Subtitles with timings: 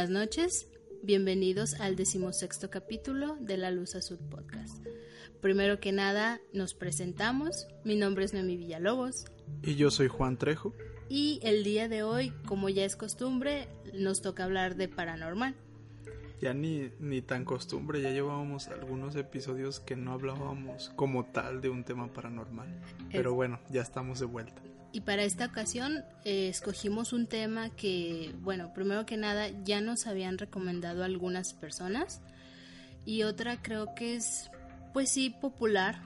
[0.00, 0.66] Buenas noches,
[1.02, 4.82] bienvenidos al decimosexto capítulo de La Luz Azul Podcast.
[5.42, 7.68] Primero que nada, nos presentamos.
[7.84, 9.26] Mi nombre es Noemi Villalobos.
[9.62, 10.74] Y yo soy Juan Trejo.
[11.10, 15.54] Y el día de hoy, como ya es costumbre, nos toca hablar de paranormal.
[16.40, 21.68] Ya ni, ni tan costumbre, ya llevábamos algunos episodios que no hablábamos como tal de
[21.68, 22.68] un tema paranormal.
[23.12, 24.62] Pero bueno, ya estamos de vuelta.
[24.92, 30.06] Y para esta ocasión eh, escogimos un tema que, bueno, primero que nada ya nos
[30.06, 32.20] habían recomendado algunas personas
[33.06, 34.50] y otra creo que es,
[34.92, 36.02] pues sí, popular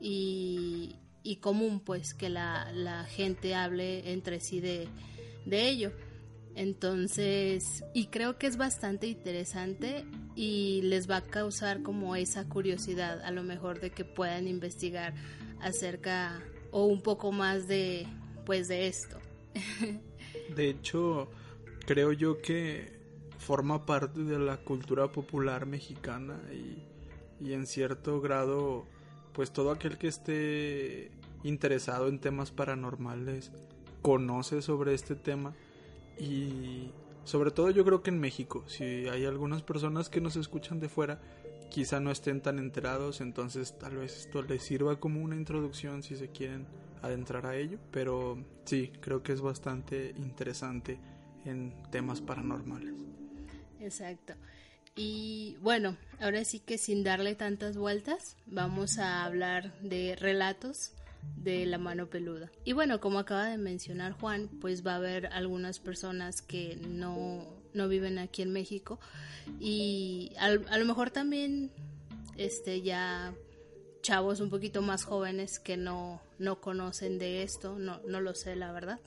[0.00, 4.88] y, y común, pues, que la, la, gente hable entre sí de,
[5.44, 5.92] de ello.
[6.54, 13.22] Entonces, y creo que es bastante interesante y les va a causar como esa curiosidad,
[13.22, 15.14] a lo mejor de que puedan investigar
[15.60, 16.40] acerca
[16.72, 18.06] o un poco más de,
[18.44, 19.18] pues de esto.
[20.54, 21.28] De hecho,
[21.86, 22.98] creo yo que
[23.38, 26.82] forma parte de la cultura popular mexicana y,
[27.44, 28.86] y en cierto grado,
[29.32, 31.10] pues todo aquel que esté
[31.42, 33.50] interesado en temas paranormales
[34.02, 35.54] conoce sobre este tema
[36.18, 36.90] y
[37.24, 40.88] sobre todo yo creo que en México, si hay algunas personas que nos escuchan de
[40.88, 41.20] fuera,
[41.70, 46.16] quizá no estén tan enterados, entonces tal vez esto les sirva como una introducción si
[46.16, 46.66] se quieren
[47.02, 50.98] adentrar a ello, pero sí, creo que es bastante interesante
[51.44, 52.94] en temas paranormales.
[53.80, 54.34] Exacto.
[54.96, 60.92] Y bueno, ahora sí que sin darle tantas vueltas, vamos a hablar de relatos
[61.36, 62.50] de la mano peluda.
[62.64, 67.46] Y bueno, como acaba de mencionar Juan, pues va a haber algunas personas que no,
[67.72, 68.98] no viven aquí en México
[69.58, 71.70] y a, a lo mejor también
[72.36, 73.34] este ya
[74.02, 78.56] chavos un poquito más jóvenes que no, no conocen de esto, no, no lo sé
[78.56, 79.00] la verdad.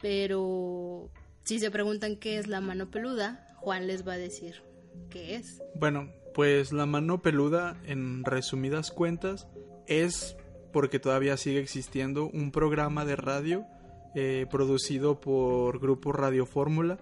[0.00, 1.10] Pero
[1.44, 4.62] si se preguntan qué es la mano peluda, Juan les va a decir
[5.10, 5.62] qué es.
[5.74, 9.48] Bueno, pues la mano peluda, en resumidas cuentas,
[9.86, 10.36] es
[10.72, 13.66] porque todavía sigue existiendo un programa de radio
[14.14, 16.98] eh, producido por Grupo Radio Fórmula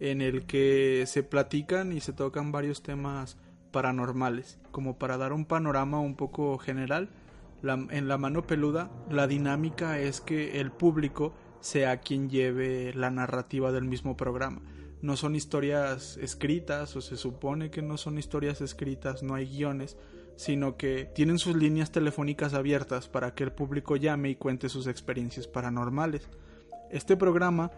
[0.00, 3.36] en el que se platican y se tocan varios temas
[3.70, 4.58] paranormales.
[4.70, 7.10] Como para dar un panorama un poco general,
[7.62, 13.70] en la mano peluda la dinámica es que el público sea quien lleve la narrativa
[13.72, 14.62] del mismo programa.
[15.02, 19.96] No son historias escritas o se supone que no son historias escritas, no hay guiones,
[20.36, 24.86] sino que tienen sus líneas telefónicas abiertas para que el público llame y cuente sus
[24.86, 26.28] experiencias paranormales.
[26.90, 27.70] Este programa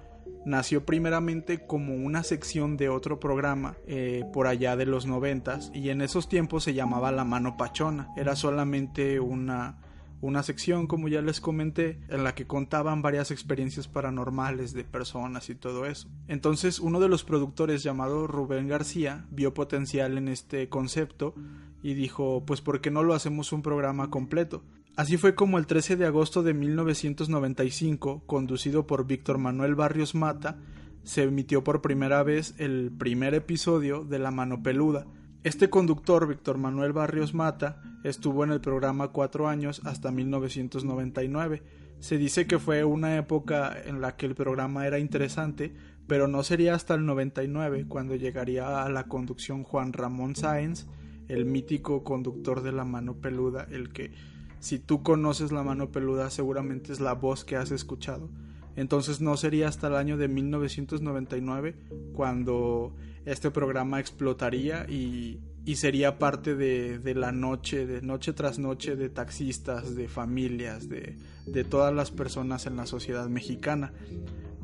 [0.44, 5.90] nació primeramente como una sección de otro programa eh, por allá de los noventas y
[5.90, 8.08] en esos tiempos se llamaba La Mano Pachona.
[8.16, 9.78] Era solamente una,
[10.20, 15.50] una sección, como ya les comenté, en la que contaban varias experiencias paranormales de personas
[15.50, 16.08] y todo eso.
[16.28, 21.34] Entonces uno de los productores llamado Rubén García vio potencial en este concepto
[21.82, 24.62] y dijo, pues ¿por qué no lo hacemos un programa completo?
[24.94, 30.58] Así fue como el 13 de agosto de 1995, conducido por Víctor Manuel Barrios Mata,
[31.02, 35.06] se emitió por primera vez el primer episodio de La Mano Peluda.
[35.44, 41.62] Este conductor, Víctor Manuel Barrios Mata, estuvo en el programa cuatro años hasta 1999.
[41.98, 45.74] Se dice que fue una época en la que el programa era interesante,
[46.06, 50.86] pero no sería hasta el 99 cuando llegaría a la conducción Juan Ramón Sáenz,
[51.28, 54.12] el mítico conductor de La Mano Peluda, el que
[54.62, 58.30] si tú conoces la mano peluda seguramente es la voz que has escuchado.
[58.76, 61.74] Entonces no sería hasta el año de 1999
[62.14, 62.94] cuando
[63.26, 68.94] este programa explotaría y, y sería parte de, de, la noche, de noche tras noche
[68.94, 73.92] de taxistas, de familias, de, de todas las personas en la sociedad mexicana.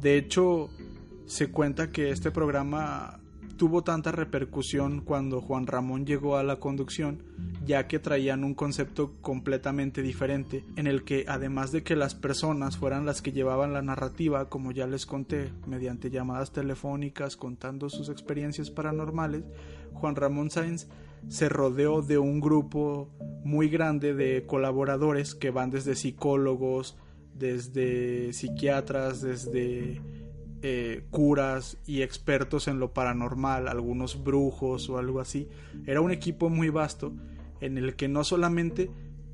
[0.01, 0.71] De hecho,
[1.27, 3.19] se cuenta que este programa
[3.59, 7.25] tuvo tanta repercusión cuando Juan Ramón llegó a la conducción,
[7.67, 12.79] ya que traían un concepto completamente diferente, en el que además de que las personas
[12.79, 18.09] fueran las que llevaban la narrativa, como ya les conté, mediante llamadas telefónicas contando sus
[18.09, 19.43] experiencias paranormales,
[19.93, 20.87] Juan Ramón Sáenz
[21.27, 23.11] se rodeó de un grupo
[23.45, 26.97] muy grande de colaboradores que van desde psicólogos,
[27.35, 30.01] desde psiquiatras, desde
[30.63, 35.49] eh, curas y expertos en lo paranormal, algunos brujos o algo así.
[35.87, 37.13] Era un equipo muy vasto
[37.61, 38.91] en el que no solamente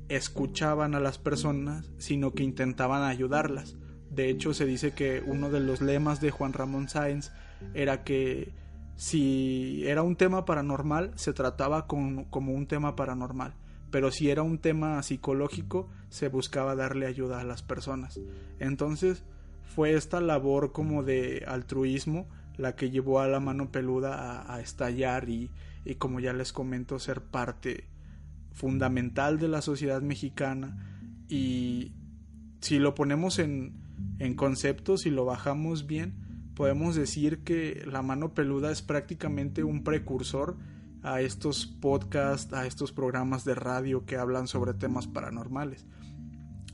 [0.09, 3.75] escuchaban a las personas, sino que intentaban ayudarlas.
[4.11, 7.31] De hecho, se dice que uno de los lemas de Juan Ramón Sáenz
[7.73, 8.53] era que
[8.95, 13.55] si era un tema paranormal, se trataba como un tema paranormal,
[13.91, 18.19] pero si era un tema psicológico, se buscaba darle ayuda a las personas.
[18.59, 19.23] Entonces,
[19.67, 22.27] fue esta labor como de altruismo
[22.57, 25.49] la que llevó a la mano peluda a, estallar y,
[25.83, 27.89] y, como ya les comento, ser parte
[28.53, 31.25] fundamental de la sociedad mexicana.
[31.27, 31.91] Y
[32.61, 33.73] si lo ponemos en,
[34.19, 36.13] en conceptos y lo bajamos bien,
[36.55, 40.55] podemos decir que la mano peluda es prácticamente un precursor
[41.03, 45.85] a estos podcasts, a estos programas de radio que hablan sobre temas paranormales.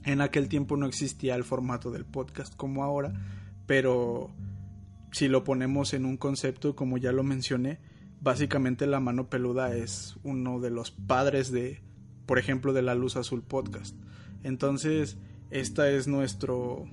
[0.04, 3.14] En aquel tiempo no existía el formato del podcast como ahora,
[3.68, 4.32] pero
[5.12, 7.80] si lo ponemos en un concepto, como ya lo mencioné,
[8.22, 11.82] básicamente la mano peluda es uno de los padres de,
[12.26, 13.96] por ejemplo, de la Luz Azul podcast.
[14.44, 15.18] Entonces,
[15.50, 16.86] esta es nuestro,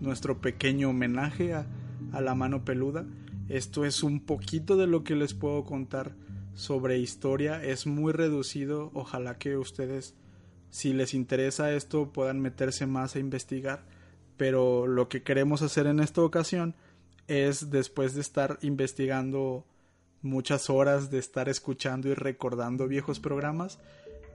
[0.00, 1.66] nuestro pequeño homenaje a,
[2.12, 3.06] a la mano peluda.
[3.48, 6.14] Esto es un poquito de lo que les puedo contar
[6.54, 7.62] sobre historia.
[7.62, 8.90] Es muy reducido.
[8.92, 10.16] Ojalá que ustedes,
[10.70, 13.84] si les interesa esto, puedan meterse más a investigar.
[14.36, 16.74] Pero lo que queremos hacer en esta ocasión
[17.26, 19.64] es, después de estar investigando
[20.22, 23.78] muchas horas, de estar escuchando y recordando viejos programas,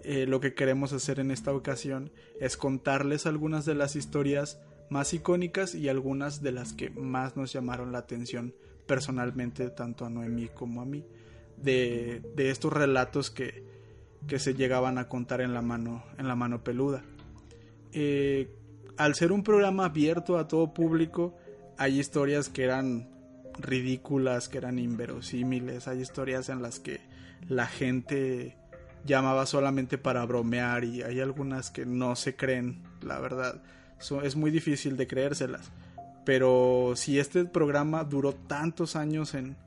[0.04, 5.14] eh, lo que queremos hacer en esta ocasión es contarles algunas de las historias más
[5.14, 8.56] icónicas y algunas de las que más nos llamaron la atención
[8.88, 11.06] personalmente tanto a Noemí como a mí
[11.64, 13.64] de, estos relatos que,
[14.28, 17.02] que, se llegaban a contar en la mano en la mano peluda
[17.94, 18.56] eh,
[18.98, 21.38] al ser un programa abierto a todo público
[21.78, 23.10] hay historias que eran
[23.60, 27.02] ridículas que eran inverosímiles hay historias en las que
[27.48, 28.58] la gente
[29.06, 33.62] llamaba solamente para bromear y hay algunas que no se creen la verdad
[34.24, 35.72] es muy difícil de creérselas.
[36.26, 39.58] Pero si este programa duró tantos años en,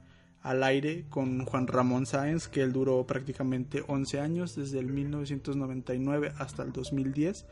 [0.44, 6.35] al aire con Juan Ramón Sáenz, que él duró prácticamente 11 años, desde el 1999
[6.38, 7.46] hasta el 2010,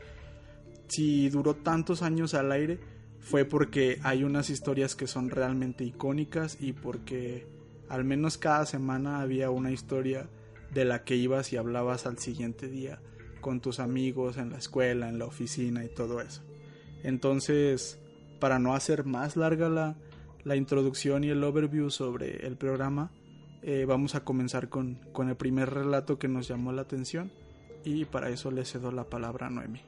[0.87, 2.79] si duró tantos años al aire
[3.19, 7.47] fue porque hay unas historias que son realmente icónicas y porque
[7.89, 10.29] al menos cada semana había una historia
[10.71, 12.99] de la que ibas y hablabas al siguiente día
[13.41, 16.43] con tus amigos en la escuela, en la oficina y todo eso.
[17.01, 17.97] Entonces,
[18.39, 19.95] para no hacer más larga la,
[20.43, 23.11] la introducción y el overview sobre el programa,
[23.61, 27.31] eh, vamos a comenzar con, con, el primer relato que nos llamó la atención
[27.85, 29.81] y para eso le cedo la palabra a Noemi.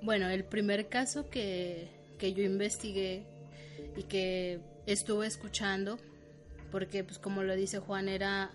[0.00, 3.24] Bueno, el primer caso que, que yo investigué
[3.96, 5.98] y que estuve escuchando,
[6.70, 8.50] porque pues como lo dice Juan, era,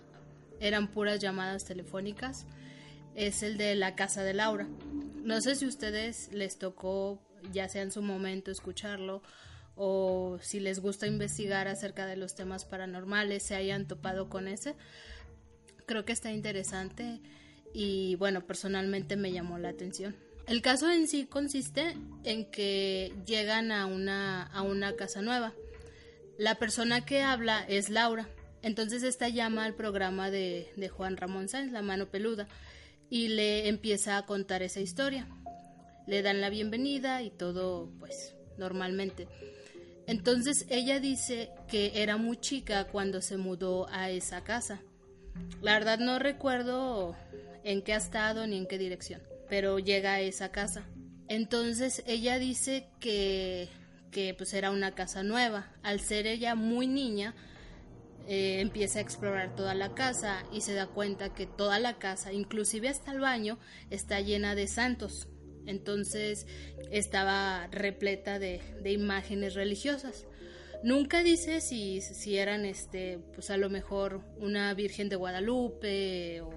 [0.60, 2.46] eran puras llamadas telefónicas,
[3.14, 4.68] es el de la casa de Laura.
[5.22, 7.20] No sé si a ustedes les tocó
[7.52, 9.22] ya sea en su momento escucharlo
[9.78, 14.74] o si les gusta investigar acerca de los temas paranormales, se hayan topado con ese.
[15.86, 17.20] Creo que está interesante
[17.72, 20.16] y bueno, personalmente me llamó la atención.
[20.46, 21.94] El caso en sí consiste
[22.24, 25.54] en que llegan a una, a una casa nueva.
[26.38, 28.28] La persona que habla es Laura.
[28.62, 32.48] Entonces esta llama al programa de, de Juan Ramón Sáenz, La Mano Peluda,
[33.08, 35.28] y le empieza a contar esa historia
[36.08, 39.28] le dan la bienvenida y todo pues normalmente.
[40.08, 44.80] Entonces ella dice que era muy chica cuando se mudó a esa casa.
[45.60, 47.14] La verdad no recuerdo
[47.62, 50.88] en qué ha estado ni en qué dirección, pero llega a esa casa.
[51.28, 53.68] Entonces ella dice que,
[54.10, 55.70] que pues era una casa nueva.
[55.82, 57.34] Al ser ella muy niña,
[58.26, 62.32] eh, empieza a explorar toda la casa y se da cuenta que toda la casa,
[62.32, 63.58] inclusive hasta el baño,
[63.90, 65.28] está llena de santos.
[65.68, 66.46] Entonces
[66.90, 70.26] estaba repleta de, imágenes religiosas.
[70.82, 76.50] Nunca dice si, si eran, este, pues a lo mejor una Virgen de Guadalupe o...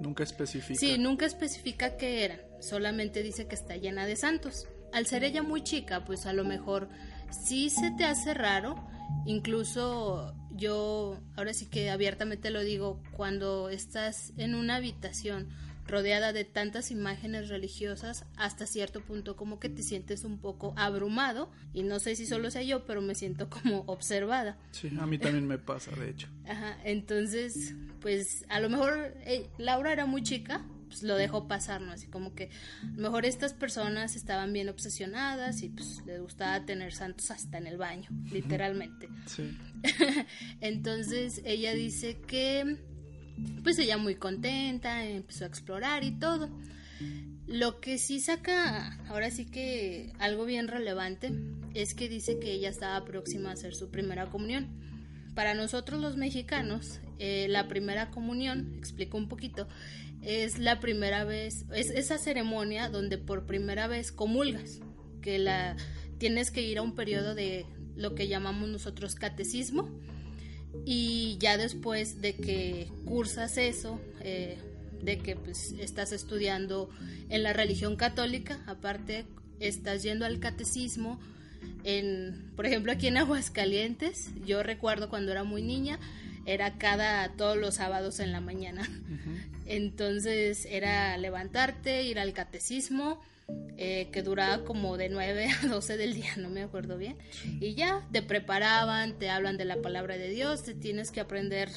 [0.00, 0.78] Nunca especifica.
[0.78, 2.40] Sí, nunca especifica qué eran.
[2.60, 4.68] Solamente dice que está llena de santos.
[4.92, 6.88] Al ser ella muy chica, pues a lo mejor
[7.30, 8.86] sí se te hace raro.
[9.26, 15.48] Incluso yo, ahora sí que abiertamente lo digo, cuando estás en una habitación
[15.86, 21.50] rodeada de tantas imágenes religiosas, hasta cierto punto como que te sientes un poco abrumado
[21.72, 24.56] y no sé si solo sea yo, pero me siento como observada.
[24.72, 26.28] Sí, a mí también me pasa, de hecho.
[26.48, 31.80] Ajá, entonces, pues a lo mejor eh, Laura era muy chica, pues lo dejó pasar,
[31.80, 31.92] ¿no?
[31.92, 32.50] Así como que
[32.82, 37.58] a lo mejor estas personas estaban bien obsesionadas y pues les gustaba tener santos hasta
[37.58, 39.08] en el baño, literalmente.
[39.26, 39.56] Sí.
[40.60, 42.78] entonces ella dice que
[43.62, 46.50] pues ella muy contenta, empezó a explorar y todo.
[47.46, 51.32] Lo que sí saca, ahora sí que algo bien relevante,
[51.74, 54.68] es que dice que ella estaba próxima a hacer su primera comunión.
[55.34, 59.68] Para nosotros los mexicanos, eh, la primera comunión, explico un poquito,
[60.22, 64.80] es la primera vez, es esa ceremonia donde por primera vez comulgas,
[65.20, 65.76] que la
[66.18, 69.90] tienes que ir a un periodo de lo que llamamos nosotros catecismo,
[70.84, 74.58] Y ya después de que cursas eso, eh,
[75.02, 76.90] de que pues, estás estudiando
[77.28, 79.24] en la religión católica, aparte
[79.60, 81.20] estás yendo al catecismo,
[81.84, 85.98] en, por ejemplo aquí en Aguascalientes, yo recuerdo cuando era muy niña,
[86.46, 88.88] era cada todos los sábados en la mañana.
[89.66, 93.20] Entonces era levantarte, ir al catecismo,
[93.76, 97.16] eh, que duraba como de 9 a 12 del día, no me acuerdo bien.
[97.60, 101.70] Y ya te preparaban, te hablan de la palabra de Dios, te tienes que aprender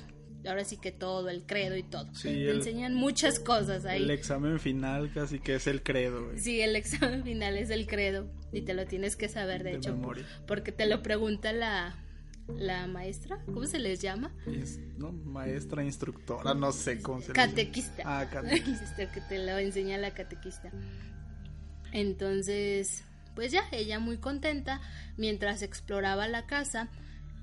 [0.47, 2.07] ahora sí que todo, el credo y todo.
[2.21, 4.03] te enseñan muchas cosas ahí.
[4.03, 6.31] El examen final casi que es el credo.
[6.38, 10.00] Sí, el examen final es el credo y te lo tienes que saber, de, hecho,
[10.45, 11.95] porque te lo pregunta la,
[12.55, 14.31] la maestra, ¿cómo se les llama?
[14.97, 18.03] no, maestra, instructora, no sé cómo se Catequista.
[18.05, 19.12] Ah, catequista.
[19.12, 20.71] que te lo enseña la catequista.
[21.91, 23.03] Entonces,
[23.36, 24.82] pues ya, ella muy contenta,
[25.15, 26.89] mientras exploraba la casa,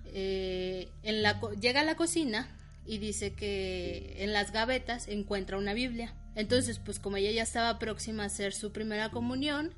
[0.06, 2.48] eh, en la, llega a la cocina
[2.86, 6.14] y dice que en las gavetas encuentra una Biblia.
[6.34, 9.72] Entonces, pues como ella ya estaba próxima a hacer su primera comunión,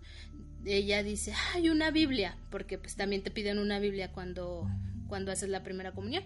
[0.64, 4.68] ella dice, hay una Biblia, porque pues también te piden una Biblia cuando,
[5.08, 6.24] cuando haces la primera comunión.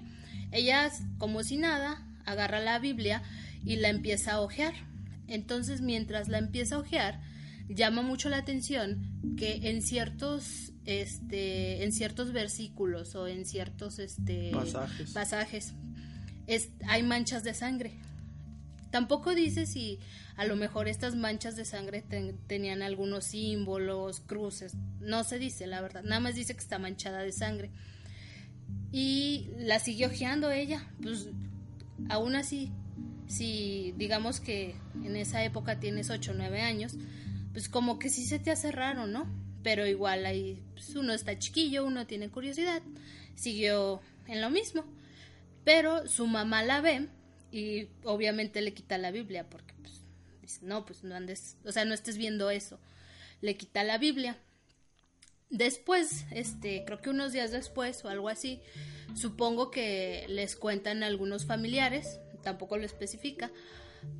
[0.53, 3.23] Ella, como si nada, agarra la Biblia
[3.65, 4.75] y la empieza a ojear.
[5.29, 7.21] Entonces, mientras la empieza a ojear,
[7.75, 14.50] llama mucho la atención que en ciertos este en ciertos versículos o en ciertos este
[14.53, 15.75] pasajes, pasajes
[16.50, 17.93] es, hay manchas de sangre.
[18.91, 20.00] Tampoco dice si
[20.37, 22.03] a lo mejor estas manchas de sangre
[22.49, 24.75] tenían algunos símbolos, cruces.
[24.99, 26.03] No se dice, la verdad.
[26.03, 27.71] Nada más dice que está manchada de sangre.
[28.91, 30.89] Y la siguió ojeando ella.
[31.00, 31.29] Pues
[32.09, 32.73] aún así,
[33.29, 34.75] si digamos que
[35.05, 36.97] en esa época tienes 8 o 9 años,
[37.52, 39.26] pues como que sí se te hace raro, ¿no?
[39.62, 42.83] Pero igual ahí pues uno está chiquillo, uno tiene curiosidad,
[43.35, 44.85] siguió en lo mismo.
[45.64, 47.09] Pero su mamá la ve
[47.52, 50.02] y obviamente le quita la Biblia porque pues
[50.40, 52.78] dice, no, pues no andes, o sea, no estés viendo eso.
[53.40, 54.38] Le quita la Biblia.
[55.50, 58.61] Después, este, creo que unos días después o algo así,
[59.14, 63.50] supongo que les cuentan algunos familiares, tampoco lo especifica,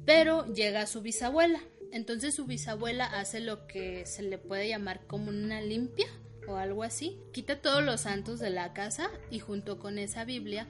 [0.05, 1.61] pero llega su bisabuela
[1.93, 6.07] entonces su bisabuela hace lo que se le puede llamar como una limpia
[6.47, 7.19] o algo así.
[7.33, 10.67] Quita todos los santos de la casa y junto con esa Biblia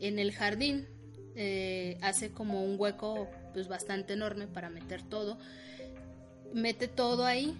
[0.00, 0.86] en el jardín
[1.36, 5.38] eh, hace como un hueco pues bastante enorme para meter todo.
[6.52, 7.56] Mete todo ahí,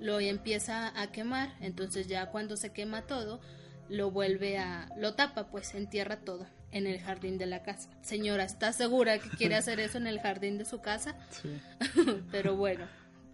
[0.00, 3.40] lo empieza a quemar, entonces ya cuando se quema todo,
[3.88, 7.90] lo vuelve a, lo tapa, pues entierra todo en el jardín de la casa.
[8.02, 11.16] Señora, ¿está segura que quiere hacer eso en el jardín de su casa?
[11.30, 11.60] Sí.
[12.30, 12.86] Pero bueno,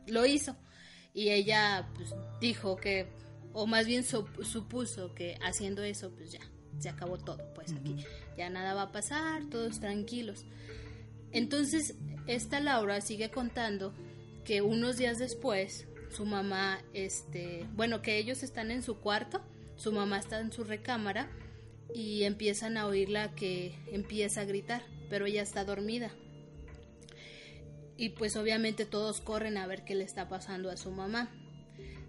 [0.06, 0.56] lo hizo.
[1.12, 3.06] Y ella pues, dijo que,
[3.52, 6.40] o más bien supuso que haciendo eso, pues ya,
[6.78, 7.54] se acabó todo.
[7.54, 8.04] Pues aquí
[8.36, 10.44] ya nada va a pasar, todos tranquilos.
[11.30, 11.94] Entonces,
[12.26, 13.92] esta Laura sigue contando
[14.44, 19.40] que unos días después, su mamá, este, bueno, que ellos están en su cuarto,
[19.76, 21.28] su mamá está en su recámara
[21.94, 26.10] y empiezan a oírla que empieza a gritar, pero ella está dormida.
[27.96, 31.30] Y pues obviamente todos corren a ver qué le está pasando a su mamá.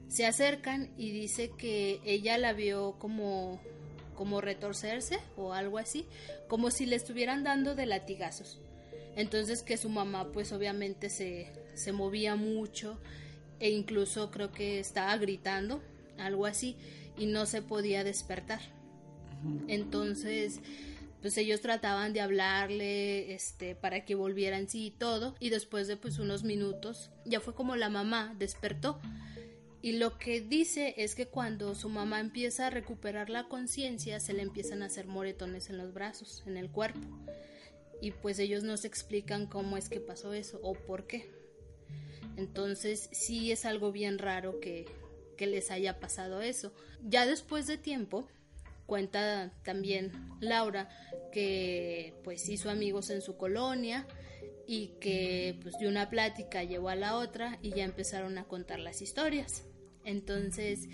[0.07, 3.61] Se acercan y dice que ella la vio como
[4.15, 6.07] como retorcerse o algo así,
[6.47, 8.61] como si le estuvieran dando de latigazos.
[9.15, 12.97] Entonces que su mamá pues obviamente se, se movía mucho
[13.59, 15.81] e incluso creo que estaba gritando,
[16.17, 16.77] algo así,
[17.17, 18.74] y no se podía despertar.
[19.67, 20.61] Entonces,
[21.21, 25.87] pues ellos trataban de hablarle este para que volviera en sí y todo y después
[25.87, 28.99] de pues unos minutos ya fue como la mamá despertó
[29.81, 34.33] y lo que dice es que cuando su mamá empieza a recuperar la conciencia se
[34.33, 36.99] le empiezan a hacer moretones en los brazos, en el cuerpo
[38.01, 41.31] y pues ellos no se explican cómo es que pasó eso o por qué.
[42.37, 44.85] Entonces sí es algo bien raro que,
[45.37, 46.71] que les haya pasado eso.
[47.01, 48.27] Ya después de tiempo,
[48.85, 50.89] Cuenta también Laura
[51.31, 54.07] que pues hizo amigos en su colonia
[54.67, 58.79] y que pues de una plática llevó a la otra y ya empezaron a contar
[58.79, 59.65] las historias.
[60.03, 60.87] Entonces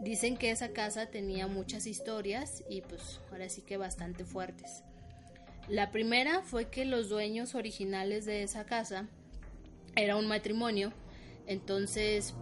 [0.00, 4.82] dicen que esa casa tenía muchas historias y pues ahora sí que bastante fuertes.
[5.68, 9.08] La primera fue que los dueños originales de esa casa
[9.94, 10.92] era un matrimonio,
[11.46, 12.34] entonces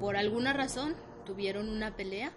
[0.00, 2.32] por alguna razón tuvieron una pelea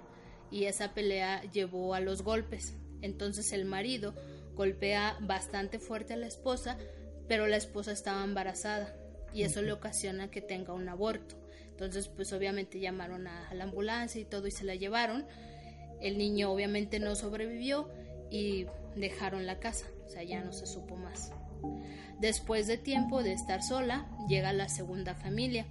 [0.51, 2.73] y esa pelea llevó a los golpes.
[3.01, 4.13] Entonces el marido
[4.55, 6.77] golpea bastante fuerte a la esposa,
[7.27, 8.95] pero la esposa estaba embarazada
[9.33, 11.35] y eso le ocasiona que tenga un aborto.
[11.71, 15.25] Entonces pues obviamente llamaron a, la ambulancia y todo y se la llevaron.
[16.01, 17.89] El niño obviamente no sobrevivió
[18.29, 18.65] y
[18.95, 21.31] dejaron la casa, o sea, ya no se supo más.
[22.19, 25.67] Después de tiempo de estar sola, llega la segunda familia.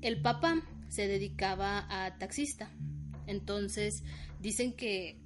[0.00, 2.70] El papá se dedicaba a taxista.
[3.26, 4.02] Entonces,
[4.40, 5.18] dicen que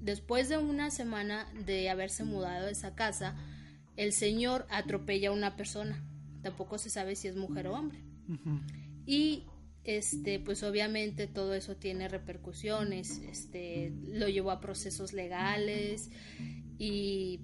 [0.00, 3.36] después de una semana de haberse mudado a esa casa,
[3.96, 6.04] el señor atropella a una persona.
[6.42, 7.98] Tampoco se sabe si es mujer o hombre.
[9.06, 9.44] Y
[9.84, 13.18] este, pues obviamente todo eso tiene repercusiones.
[13.18, 16.10] Este, lo llevó a procesos legales
[16.78, 17.40] y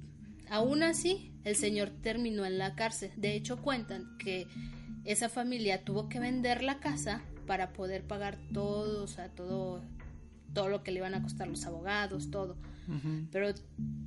[0.48, 3.10] Aún así, el señor terminó en la cárcel.
[3.16, 4.46] De hecho, cuentan que
[5.04, 9.82] esa familia tuvo que vender la casa para poder pagar todo, o sea, todo,
[10.52, 12.56] todo lo que le iban a costar los abogados, todo.
[13.32, 13.48] Pero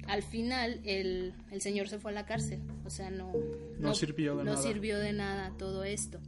[0.07, 3.33] al final el, el, señor se fue a la cárcel, o sea, no,
[3.79, 4.61] no, sirvió de no nada.
[4.61, 6.19] sirvió de nada todo esto.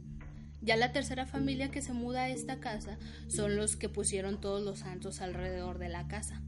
[0.62, 2.98] Ya la tercera familia que se muda a esta casa
[3.28, 6.42] son los que pusieron todos los santos alrededor de la casa.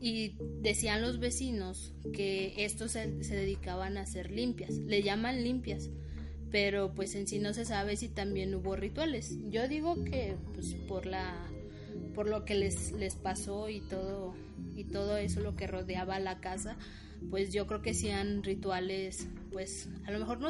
[0.00, 5.90] Y decían los vecinos que estos se, dedicaban a hacer limpias, le llaman limpias,
[6.50, 9.36] pero pues en sí no se sabe si también hubo rituales.
[9.50, 11.34] Yo digo que pues por la
[12.14, 14.34] por lo que les, les pasó y todo
[14.74, 16.76] y todo eso lo que rodeaba la casa,
[17.30, 20.48] pues yo creo que sean rituales, pues a lo mejor no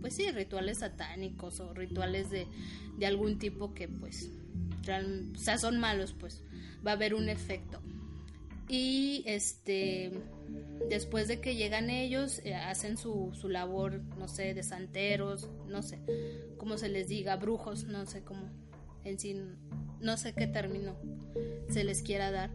[0.00, 2.46] pues sí, rituales satánicos o rituales de,
[2.98, 4.30] de algún tipo que pues
[4.82, 6.42] o sea, son malos, pues
[6.86, 7.80] va a haber un efecto.
[8.68, 10.12] Y este
[10.88, 15.82] después de que llegan ellos, eh, hacen su, su labor, no sé, de santeros, no
[15.82, 16.00] sé,
[16.56, 18.50] cómo se les diga, brujos, no sé cómo,
[19.04, 19.40] en sí,
[20.00, 20.96] no sé qué término
[21.68, 22.50] se les quiera dar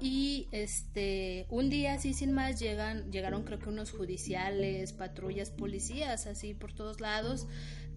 [0.00, 6.26] y este, un día así sin más llegan, llegaron creo que unos judiciales, patrullas, policías,
[6.26, 7.48] así por todos lados,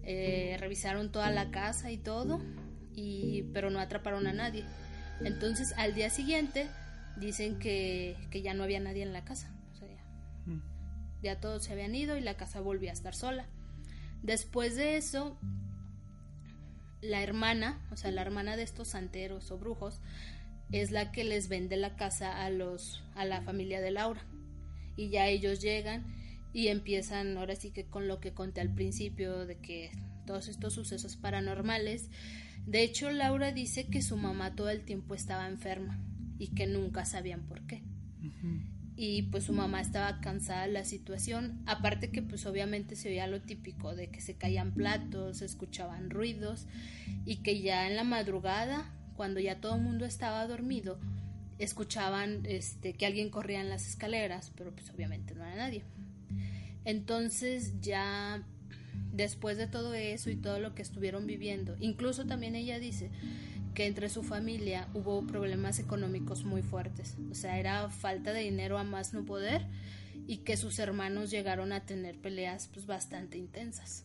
[0.02, 2.40] eh, revisaron toda la casa y todo,
[2.92, 4.64] y, pero no atraparon a nadie.
[5.24, 6.68] Entonces al día siguiente
[7.16, 9.54] dicen que, que ya no había nadie en la casa.
[9.72, 10.04] O sea, ya,
[10.46, 10.62] mm.
[11.22, 13.46] ya todos se habían ido y la casa volvía a estar sola.
[14.22, 15.38] Después de eso,
[17.00, 20.00] la hermana, o sea, la hermana de estos santeros o brujos,
[20.72, 24.22] es la que les vende la casa a los a la familia de Laura
[24.96, 26.04] y ya ellos llegan
[26.54, 29.90] y empiezan ahora sí que con lo que conté al principio de que
[30.26, 32.08] todos estos sucesos paranormales
[32.64, 35.98] de hecho Laura dice que su mamá todo el tiempo estaba enferma
[36.42, 37.84] y que nunca sabían por qué.
[38.96, 41.62] Y pues su mamá estaba cansada de la situación.
[41.66, 46.10] Aparte que pues obviamente se oía lo típico de que se caían platos se escuchaban
[46.10, 46.66] ruidos
[47.24, 50.98] y que ya en la madrugada cuando ya todo el mundo estaba dormido,
[51.60, 55.84] escuchaban este, que alguien corría en las escaleras, pero pues obviamente no era nadie.
[56.84, 58.42] Entonces ya
[59.12, 63.10] después de todo eso y todo lo que estuvieron viviendo, incluso también ella dice
[63.74, 68.78] que entre su familia hubo problemas económicos muy fuertes, o sea, era falta de dinero
[68.78, 69.66] a más no poder
[70.26, 74.04] y que sus hermanos llegaron a tener peleas pues bastante intensas.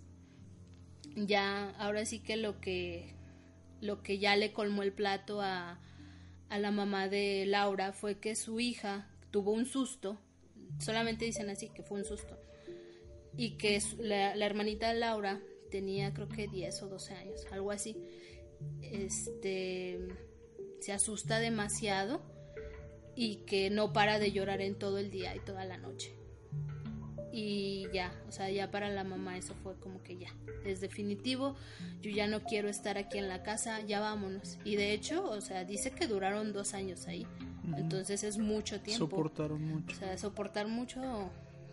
[1.15, 3.15] Ya ahora sí que lo que
[3.81, 5.79] lo que ya le colmó el plato a,
[6.49, 10.17] a la mamá de Laura fue que su hija tuvo un susto,
[10.79, 12.39] solamente dicen así que fue un susto,
[13.35, 17.71] y que la, la, hermanita de Laura tenía creo que 10 o 12 años, algo
[17.71, 17.95] así,
[18.81, 19.99] este,
[20.79, 22.21] se asusta demasiado
[23.15, 26.17] y que no para de llorar en todo el día y toda la noche
[27.39, 30.33] y ya, o sea, ya para la mamá eso fue como que ya,
[30.65, 31.55] es definitivo,
[32.01, 34.57] yo ya no quiero estar aquí en la casa, ya vámonos.
[34.63, 37.27] Y de hecho, o sea, dice que duraron dos años ahí,
[37.75, 39.05] entonces es mucho tiempo.
[39.05, 39.95] Soportaron mucho.
[39.95, 41.29] O sea, soportar mucho,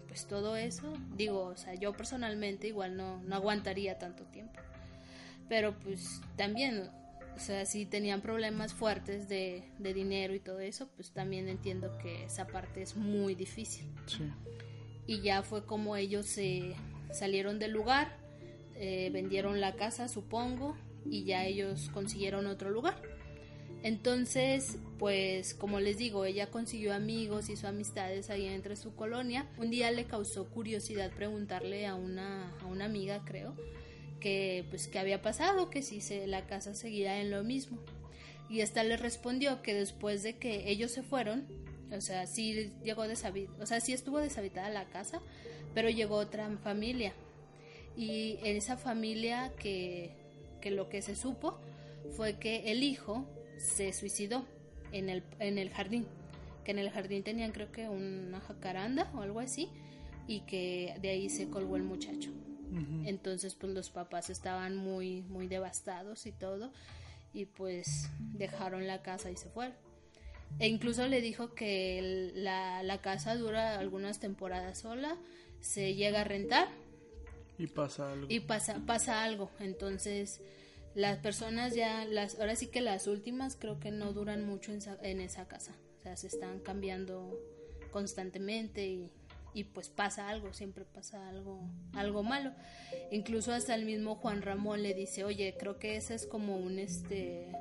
[0.06, 4.60] pues todo eso, digo, o sea, yo personalmente igual no, no aguantaría tanto tiempo.
[5.48, 6.90] Pero pues también,
[7.36, 11.96] o sea, si tenían problemas fuertes de, de dinero y todo eso, pues también entiendo
[11.98, 13.86] que esa parte es muy difícil.
[14.06, 14.24] Sí
[15.06, 16.74] y ya fue como ellos se
[17.12, 18.16] salieron del lugar,
[18.76, 23.00] eh, vendieron la casa, supongo, y ya ellos consiguieron otro lugar.
[23.82, 29.46] Entonces, pues como les digo, ella consiguió amigos, hizo amistades ahí entre su colonia.
[29.58, 33.54] Un día le causó curiosidad preguntarle a una, a una amiga, creo,
[34.24, 37.76] que pues qué había pasado, que si se, la casa seguía en lo mismo.
[38.48, 41.46] Y esta le respondió que después de que ellos se fueron,
[41.92, 45.20] o sea, sí llegó deshabitada, o sea, sí estuvo deshabitada la casa,
[45.74, 47.12] pero llegó otra familia.
[47.98, 50.12] Y en esa familia que,
[50.62, 51.60] que lo que se supo
[52.16, 53.26] fue que el hijo
[53.58, 54.46] se suicidó
[54.90, 56.06] en el, en el jardín.
[56.64, 59.68] Que en el jardín tenían creo que una jacaranda o algo así
[60.26, 62.30] y que de ahí se colgó el muchacho.
[63.04, 66.72] Entonces pues los papás estaban muy muy devastados y todo
[67.32, 69.76] y pues dejaron la casa y se fueron.
[70.58, 75.16] E incluso le dijo que la, la casa dura algunas temporadas sola,
[75.60, 76.68] se llega a rentar.
[77.58, 78.26] Y pasa algo.
[78.28, 79.50] Y pasa, pasa algo.
[79.58, 80.40] Entonces,
[80.94, 84.80] las personas ya, las, ahora sí que las últimas creo que no duran mucho en,
[85.02, 85.74] en esa casa.
[85.98, 87.36] O sea, se están cambiando
[87.90, 89.10] constantemente y,
[89.54, 91.62] y, pues pasa algo, siempre pasa algo,
[91.94, 92.52] algo malo.
[93.10, 96.78] Incluso hasta el mismo Juan Ramón le dice, oye, creo que ese es como un
[96.78, 97.52] este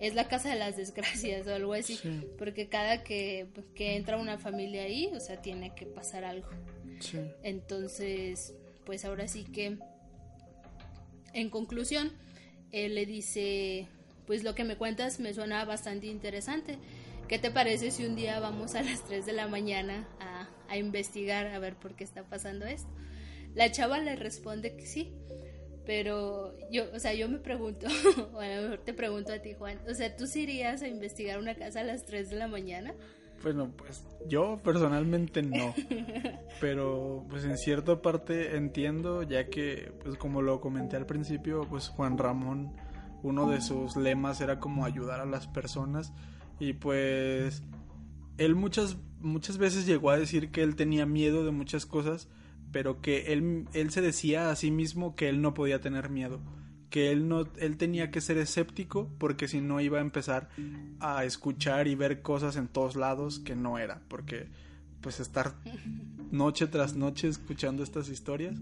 [0.00, 1.98] es la casa de las desgracias o algo así,
[2.38, 6.48] porque cada que, que, entra una familia ahí, o sea, tiene que pasar algo.
[7.42, 9.78] Entonces, pues ahora sí que,
[11.32, 12.12] en conclusión,
[12.72, 13.88] él le dice,
[14.26, 16.78] pues lo que me cuentas me suena bastante interesante.
[17.28, 20.35] ¿Qué te parece si un día vamos a las 3 de la mañana a,
[20.68, 22.90] a investigar a ver por qué está pasando esto?
[23.54, 25.12] La chava le responde que sí,
[25.86, 27.86] pero yo, o sea, yo me pregunto,
[28.34, 30.88] o a lo mejor te pregunto a ti, Juan, o sea, ¿tú sí irías a
[30.88, 32.94] investigar una casa a las 3 de la mañana?
[33.42, 35.74] Bueno, pues yo personalmente no.
[36.60, 41.88] Pero pues en cierta parte entiendo, ya que pues como lo comenté al principio, pues
[41.88, 42.74] Juan Ramón,
[43.22, 46.12] uno de sus lemas era como ayudar a las personas
[46.58, 47.62] y pues
[48.38, 52.28] él muchas muchas veces llegó a decir que él tenía miedo de muchas cosas
[52.72, 56.40] pero que él, él se decía a sí mismo que él no podía tener miedo,
[56.90, 60.50] que él no él tenía que ser escéptico porque si no iba a empezar
[61.00, 64.48] a escuchar y ver cosas en todos lados que no era, porque
[65.00, 65.54] pues estar
[66.30, 68.58] noche tras noche escuchando estas historias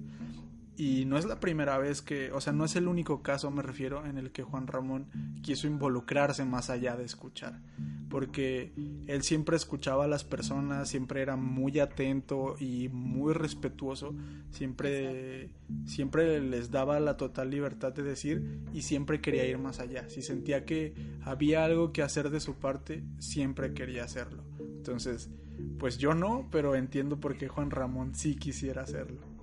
[0.77, 3.63] y no es la primera vez que, o sea, no es el único caso, me
[3.63, 5.07] refiero, en el que Juan Ramón
[5.43, 7.61] quiso involucrarse más allá de escuchar.
[8.09, 8.73] Porque
[9.07, 14.15] él siempre escuchaba a las personas, siempre era muy atento y muy respetuoso,
[14.51, 15.51] siempre,
[15.87, 20.09] siempre les daba la total libertad de decir y siempre quería ir más allá.
[20.09, 24.43] Si sentía que había algo que hacer de su parte, siempre quería hacerlo.
[24.59, 25.31] Entonces,
[25.79, 29.34] pues yo no, pero entiendo por qué Juan Ramón sí quisiera hacerlo.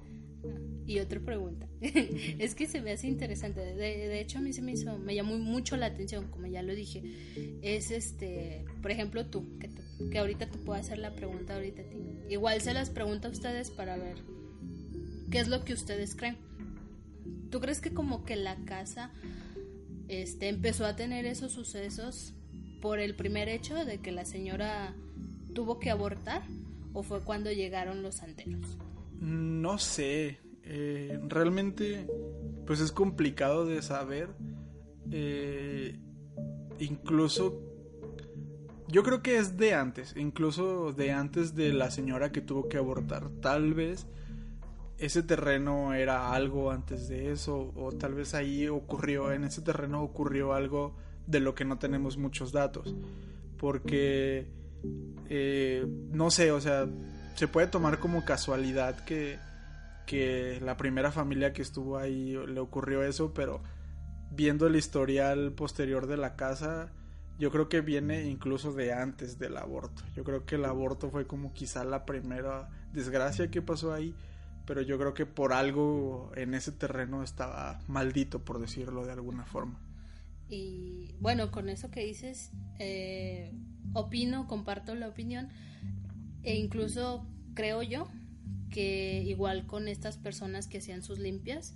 [0.92, 1.70] Y otra pregunta.
[1.80, 3.62] es que se me hace interesante.
[3.62, 6.76] De, hecho, a mí se me hizo, me llamó mucho la atención, como ya lo
[6.76, 7.02] dije.
[7.62, 11.98] Es este, por ejemplo, tú, que, ahorita te puedo hacer la pregunta ahorita a ti.
[12.30, 14.18] Igual se las pregunto a ustedes para ver
[15.32, 16.36] qué es lo que ustedes creen.
[17.50, 19.14] ¿Tú crees que como que la casa
[20.10, 22.34] este, empezó a tener esos sucesos
[22.82, 24.94] por el primer hecho de que la señora
[25.56, 26.42] tuvo que abortar
[26.92, 28.78] o fue cuando llegaron los santeros?
[29.22, 32.08] No sé, eh, realmente
[32.66, 34.30] pues es complicado de saber.
[35.12, 36.00] Eh,
[36.80, 37.72] incluso
[38.92, 42.78] yo creo que es de antes, incluso de antes de la señora que tuvo que
[42.78, 43.30] abortar.
[43.42, 44.06] Tal vez
[44.98, 50.04] ese terreno era algo antes de eso, o tal vez ahí ocurrió, en ese terreno
[50.04, 50.96] ocurrió algo
[51.26, 52.94] de lo que no tenemos muchos datos.
[53.58, 54.48] Porque,
[55.30, 56.88] eh, no sé, o sea,
[57.36, 59.40] se puede tomar como casualidad que,
[60.12, 63.64] que la primera familia que estuvo ahí le ocurrió eso, pero
[64.30, 66.92] viendo el historial posterior de la casa,
[67.40, 70.04] yo creo que viene incluso de antes del aborto.
[70.14, 74.14] Yo creo que el aborto fue como quizá la primera desgracia que pasó ahí,
[74.66, 79.46] pero yo creo que por algo en ese terreno estaba maldito, por decirlo de alguna
[79.46, 79.80] forma.
[80.50, 83.54] Y bueno, con eso que dices, eh,
[83.94, 85.48] opino, comparto la opinión
[86.44, 88.10] e incluso creo yo
[88.72, 91.74] que igual con estas personas que hacían sus limpias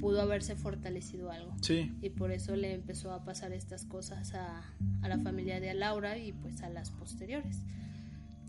[0.00, 1.54] pudo haberse fortalecido algo.
[1.62, 1.92] Sí.
[2.02, 4.64] Y por eso le empezó a pasar estas cosas a,
[5.06, 7.58] la familia de Laura y pues a las posteriores.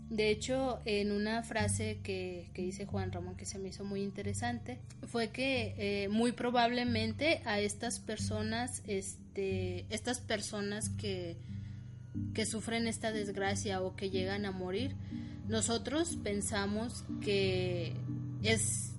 [0.08, 4.02] De hecho, en una frase que, que, dice Juan Ramón que se me hizo muy
[4.02, 11.36] interesante, fue que eh, muy probablemente a estas personas, este, estas personas que,
[12.34, 14.96] que sufren esta desgracia o que llegan a morir,
[15.50, 17.92] nosotros pensamos que
[18.42, 18.94] es,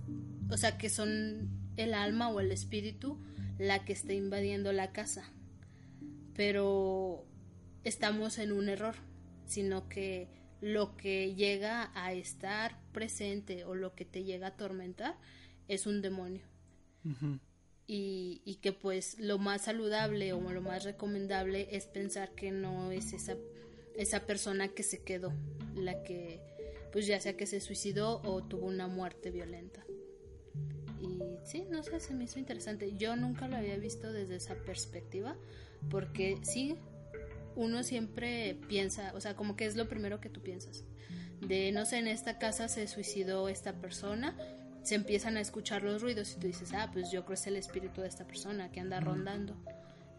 [0.49, 3.17] o sea, que son el alma o el espíritu
[3.57, 5.31] la que está invadiendo la casa,
[6.35, 7.25] pero
[7.85, 8.95] estamos en un error,
[9.45, 10.27] sino que
[10.59, 15.15] lo que llega a estar presente o lo que te llega a atormentar
[15.69, 16.43] es un demonio.
[17.87, 22.91] y, y, que pues lo más saludable o lo más recomendable es pensar que no
[22.91, 23.35] es esa
[24.01, 25.33] esa persona que se quedó,
[25.75, 26.41] la que
[26.91, 29.85] pues ya sea que se suicidó o tuvo una muerte violenta.
[30.99, 32.95] Y sí, no sé, se me hizo interesante.
[32.97, 35.37] Yo nunca lo había visto desde esa perspectiva,
[35.89, 36.75] porque sí,
[37.55, 40.83] uno siempre piensa, o sea, como que es lo primero que tú piensas.
[41.39, 44.37] De, no sé, en esta casa se suicidó esta persona,
[44.83, 47.47] se empiezan a escuchar los ruidos y tú dices, ah, pues yo creo que es
[47.47, 49.55] el espíritu de esta persona que anda rondando.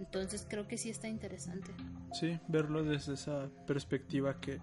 [0.03, 1.71] Entonces creo que sí está interesante.
[2.13, 4.59] Sí, verlo desde esa perspectiva que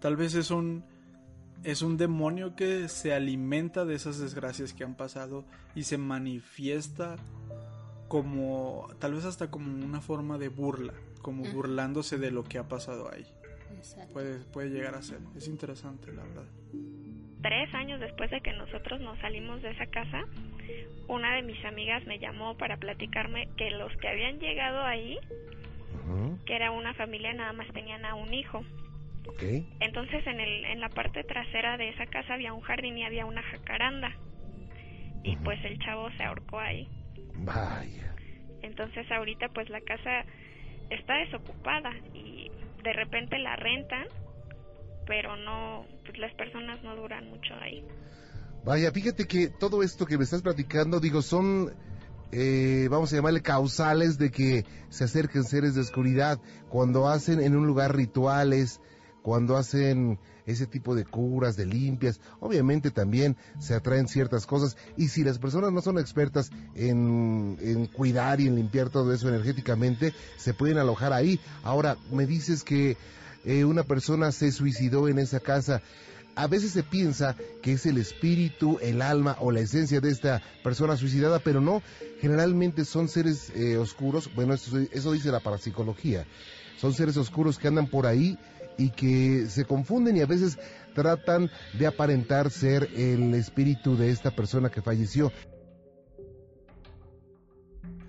[0.00, 0.84] tal vez es un
[1.64, 5.44] es un demonio que se alimenta de esas desgracias que han pasado
[5.74, 7.16] y se manifiesta
[8.06, 12.68] como tal vez hasta como una forma de burla, como burlándose de lo que ha
[12.68, 13.26] pasado ahí.
[14.12, 15.18] Puede, puede llegar a ser.
[15.34, 16.46] Es interesante, la verdad.
[17.46, 20.24] Tres años después de que nosotros nos salimos de esa casa,
[21.06, 25.16] una de mis amigas me llamó para platicarme que los que habían llegado ahí,
[26.44, 28.64] que era una familia, nada más tenían a un hijo.
[29.78, 33.26] Entonces en, el, en la parte trasera de esa casa había un jardín y había
[33.26, 34.10] una jacaranda.
[35.22, 36.88] Y pues el chavo se ahorcó ahí.
[37.34, 38.12] Vaya.
[38.62, 40.24] Entonces ahorita pues la casa
[40.90, 42.50] está desocupada y
[42.82, 44.08] de repente la rentan,
[45.06, 47.84] pero no, pues las personas no duran mucho ahí.
[48.64, 51.72] Vaya, fíjate que todo esto que me estás platicando, digo, son,
[52.32, 57.56] eh, vamos a llamarle causales de que se acerquen seres de oscuridad cuando hacen en
[57.56, 58.80] un lugar rituales,
[59.22, 65.08] cuando hacen ese tipo de curas, de limpias, obviamente también se atraen ciertas cosas y
[65.08, 70.54] si las personas no son expertas en, cuidar y en limpiar todo eso energéticamente, se
[70.54, 71.40] pueden alojar ahí.
[71.64, 72.96] Ahora, me dices que
[73.46, 75.80] eh, una persona se suicidó en esa casa.
[76.34, 80.42] A veces se piensa que es el espíritu, el alma o la esencia de esta
[80.62, 81.80] persona suicidada, pero no,
[82.20, 86.26] generalmente son seres eh, oscuros, bueno, eso, eso, dice la parapsicología,
[86.76, 88.36] son seres oscuros que andan por ahí
[88.76, 90.58] y que se confunden y a veces
[90.94, 95.32] tratan de aparentar ser el espíritu de esta persona que falleció.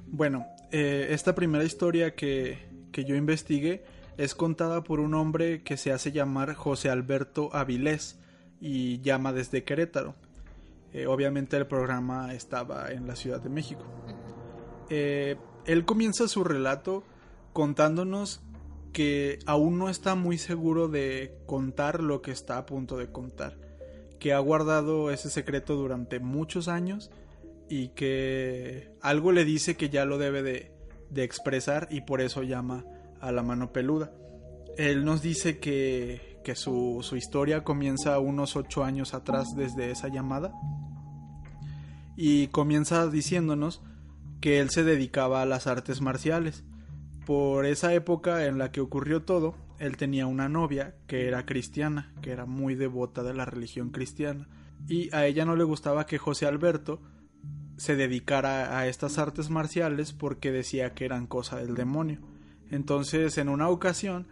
[0.08, 2.58] Bueno, eh, esta primera historia que,
[2.91, 3.84] que yo investigué
[4.17, 8.19] es contada por un hombre que se hace llamar José Alberto Avilés
[8.60, 10.15] y llama desde Querétaro.
[10.93, 13.84] Eh, obviamente el programa estaba en la Ciudad de México.
[14.89, 17.03] Eh, él comienza su relato
[17.53, 18.41] contándonos
[18.93, 23.58] que aún no está muy seguro de contar lo que está a punto de contar,
[24.17, 27.12] que ha guardado ese secreto durante muchos años
[27.69, 30.71] y que algo le dice que ya lo debe de,
[31.23, 32.86] expresar y por eso llama
[33.21, 34.12] a la mano peluda.
[34.77, 40.08] Él nos dice que, que su, su historia comienza unos ocho años atrás desde esa
[40.08, 40.53] llamada
[42.15, 43.82] y comienza diciéndonos
[44.41, 46.63] que él se dedicaba a las artes marciales
[47.27, 52.13] por esa época en la que ocurrió todo, él tenía una novia que era cristiana,
[52.21, 54.47] que era muy devota de la religión cristiana,
[54.88, 57.01] y a ella no le gustaba que José Alberto
[57.75, 62.21] se dedicara a estas artes marciales porque decía que eran cosa del demonio.
[62.71, 64.27] Entonces, en una ocasión,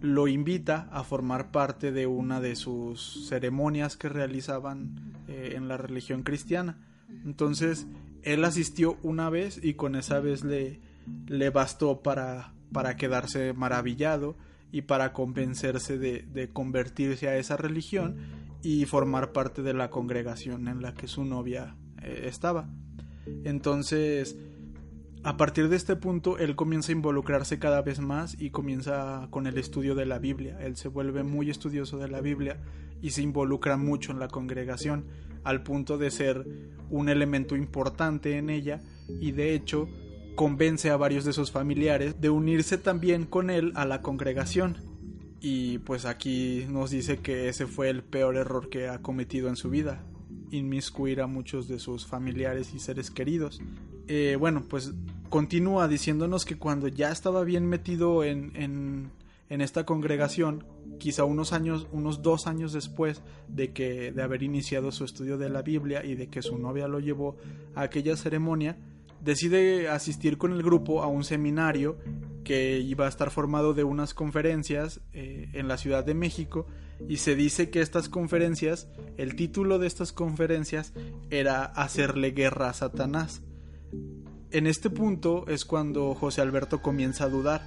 [0.00, 5.76] lo invita a formar parte de una de sus ceremonias que realizaban eh, en la
[5.76, 6.78] religión cristiana.
[7.24, 7.86] Entonces,
[8.22, 10.80] él asistió una vez y con esa vez le,
[11.26, 14.36] le bastó para, para quedarse maravillado
[14.72, 18.16] y para convencerse de, convertirse a esa religión
[18.62, 22.68] y formar parte de la congregación en la que su novia eh, estaba.
[23.44, 24.36] Entonces,
[25.24, 29.46] a partir de este punto, él comienza a involucrarse cada vez más y comienza con
[29.46, 30.58] el estudio de la Biblia.
[30.60, 32.58] Él se vuelve muy estudioso de la Biblia
[33.00, 35.06] y se involucra mucho en la congregación,
[35.42, 36.46] al punto de ser
[36.90, 38.82] un elemento importante en ella
[39.18, 39.88] y de hecho
[40.34, 44.76] convence a varios de sus familiares de unirse también con él a la congregación.
[45.40, 49.56] Y pues aquí nos dice que ese fue el peor error que ha cometido en
[49.56, 50.04] su vida,
[50.50, 53.62] inmiscuir a muchos de sus familiares y seres queridos.
[54.08, 54.92] Eh, bueno, pues
[55.28, 59.10] continúa diciéndonos que cuando ya estaba bien metido en, en,
[59.60, 60.64] esta congregación,
[60.98, 65.48] quizá unos años, unos dos años después de que de haber iniciado su estudio de
[65.48, 67.36] la Biblia y de que su novia lo llevó
[67.76, 68.76] a aquella ceremonia,
[69.22, 71.96] decide asistir con el grupo a un seminario
[72.42, 76.66] que iba a estar formado de unas conferencias eh, en la Ciudad de México
[77.08, 80.92] y se dice que estas conferencias, el título de estas conferencias
[81.30, 83.42] era Hacerle guerra a Satanás.
[84.50, 87.62] En este punto es cuando José Alberto comienza a dudar,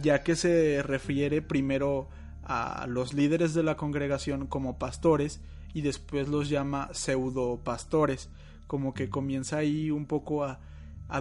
[0.00, 2.08] ya que se refiere primero
[2.44, 5.40] a los líderes de la congregación como pastores
[5.74, 8.30] y después los llama pseudo pastores,
[8.66, 10.60] como que comienza ahí un poco a,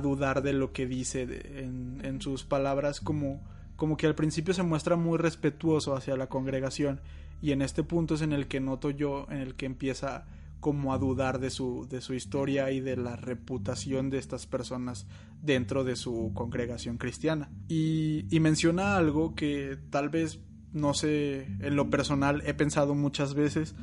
[0.02, 3.42] dudar de lo que dice en, en, sus palabras, como,
[3.76, 7.00] como que al principio se muestra muy respetuoso hacia la congregación
[7.42, 10.26] y en este punto es en el que noto yo, en el que empieza
[10.60, 15.08] como a dudar de su, de su historia y de la reputación de estas personas
[15.42, 17.50] dentro de su congregación cristiana.
[17.68, 20.40] Y, y menciona algo que tal vez,
[20.74, 23.76] no sé, en lo personal he pensado muchas veces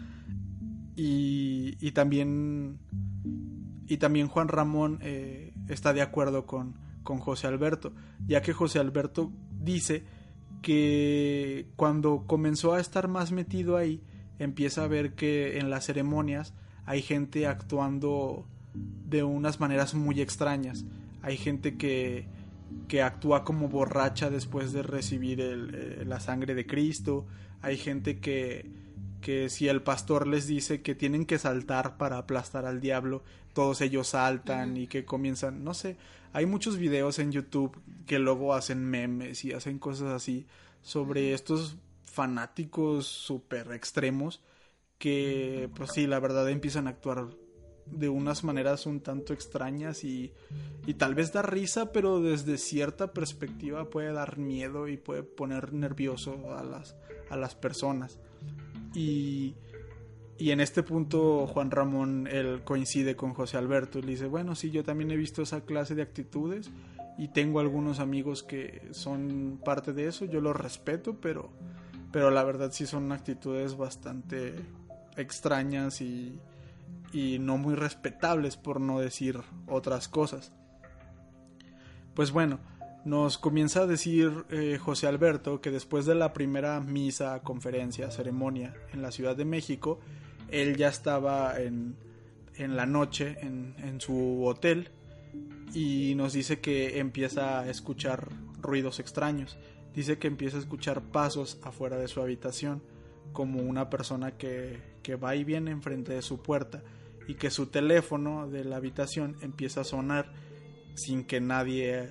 [0.97, 2.79] y, y también
[3.87, 7.93] y también Juan Ramón eh, está de acuerdo con, con José Alberto,
[8.27, 10.05] ya que José Alberto dice
[10.63, 14.03] que cuando comenzó a estar más metido ahí,
[14.39, 16.55] empieza a ver que en las ceremonias
[16.87, 20.85] hay gente actuando de unas maneras muy extrañas.
[21.23, 22.27] Hay gente que,
[22.89, 27.27] que actúa como borracha después de recibir eh, la sangre de Cristo.
[27.63, 28.71] Hay gente que,
[29.21, 33.23] que si el pastor les dice que tienen que saltar para aplastar al diablo,
[33.55, 35.97] todos ellos saltan y que comienzan, no sé,
[36.33, 40.47] hay muchos videos en YouTube que luego hacen memes y hacen cosas así
[40.83, 44.43] sobre estos fanáticos súper extremos
[44.99, 47.29] que pues sí, la verdad empiezan a actuar
[47.87, 50.33] de unas maneras un tanto extrañas y,
[50.87, 55.73] y tal vez da risa, pero desde cierta perspectiva puede dar miedo y puede poner
[55.73, 56.97] nervioso a las,
[57.31, 58.19] a las personas.
[58.95, 59.55] Y,
[60.39, 64.55] y en este punto Juan Ramón él coincide con José Alberto y le dice, bueno,
[64.55, 66.71] sí, yo también he visto esa clase de actitudes
[67.19, 71.51] y tengo algunos amigos que son parte de eso, yo los respeto, pero,
[72.13, 74.55] pero la verdad sí son actitudes bastante
[75.17, 76.41] extrañas y,
[77.13, 80.53] y no muy respetables por no decir otras cosas.
[82.15, 82.59] Pues bueno,
[83.05, 88.75] nos comienza a decir eh, José Alberto que después de la primera misa, conferencia, ceremonia
[88.93, 90.01] en la Ciudad de México,
[90.51, 91.97] él ya estaba en,
[92.55, 94.91] en la noche en, en su hotel
[95.75, 98.29] y nos dice que empieza a escuchar
[98.61, 99.59] ruidos extraños.
[99.95, 102.83] Dice que empieza a escuchar pasos afuera de su habitación,
[103.33, 106.83] como una persona que, que va y viene enfrente de su puerta
[107.27, 110.33] y que su teléfono de la habitación empieza a sonar
[110.95, 112.09] sin que nadie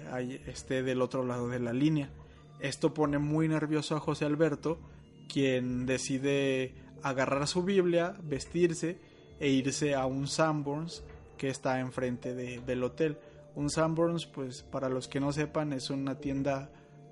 [0.48, 2.10] esté del otro lado de la línea.
[2.60, 4.80] Esto pone muy nervioso a José Alberto,
[5.28, 9.00] quien decide agarrar su Biblia, vestirse
[9.40, 11.04] e irse a un Sanborns
[11.38, 13.18] que está enfrente del hotel.
[13.56, 16.72] Un Sanborns, pues para los que no sepan, es una tienda,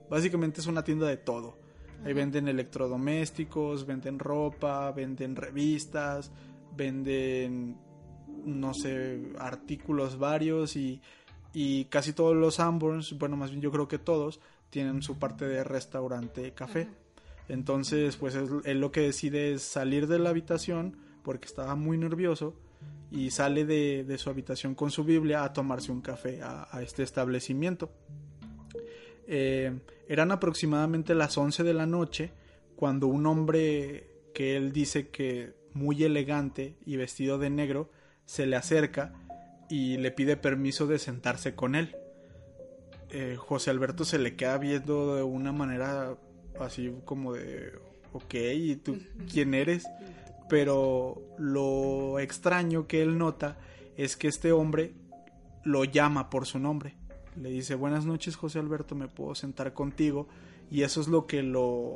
[0.10, 1.58] básicamente es una tienda de todo.
[2.04, 6.32] Ahí venden electrodomésticos, venden ropa, venden revistas,
[6.76, 7.78] venden,
[8.46, 11.02] no sé, artículos varios y
[11.54, 15.46] y casi todos los Sanborns, bueno, más bien yo creo que todos, tienen su parte
[15.46, 16.88] de restaurante café.
[17.50, 22.56] Entonces, pues él, lo que decide es salir de la habitación porque estaba muy nervioso
[23.12, 27.92] y sale de, su habitación con su Biblia a tomarse un café a, este establecimiento.
[29.34, 32.34] Eh, eran aproximadamente las 11 de la noche
[32.76, 37.89] cuando un hombre que él dice que muy elegante y vestido de negro
[38.26, 39.13] se le acerca
[39.70, 41.96] y le pide permiso de sentarse con él.
[43.10, 46.17] Eh, José Alberto se le queda viendo de una manera
[46.60, 47.72] así como de,
[48.12, 49.00] ok, ¿y tú
[49.32, 49.88] quién eres?
[50.50, 53.58] Pero lo extraño que él nota
[53.96, 54.94] es que este hombre
[55.63, 56.98] lo llama por su nombre.
[57.36, 60.28] Le dice, buenas noches José Alberto, me puedo sentar contigo.
[60.70, 61.96] Y eso es lo que lo,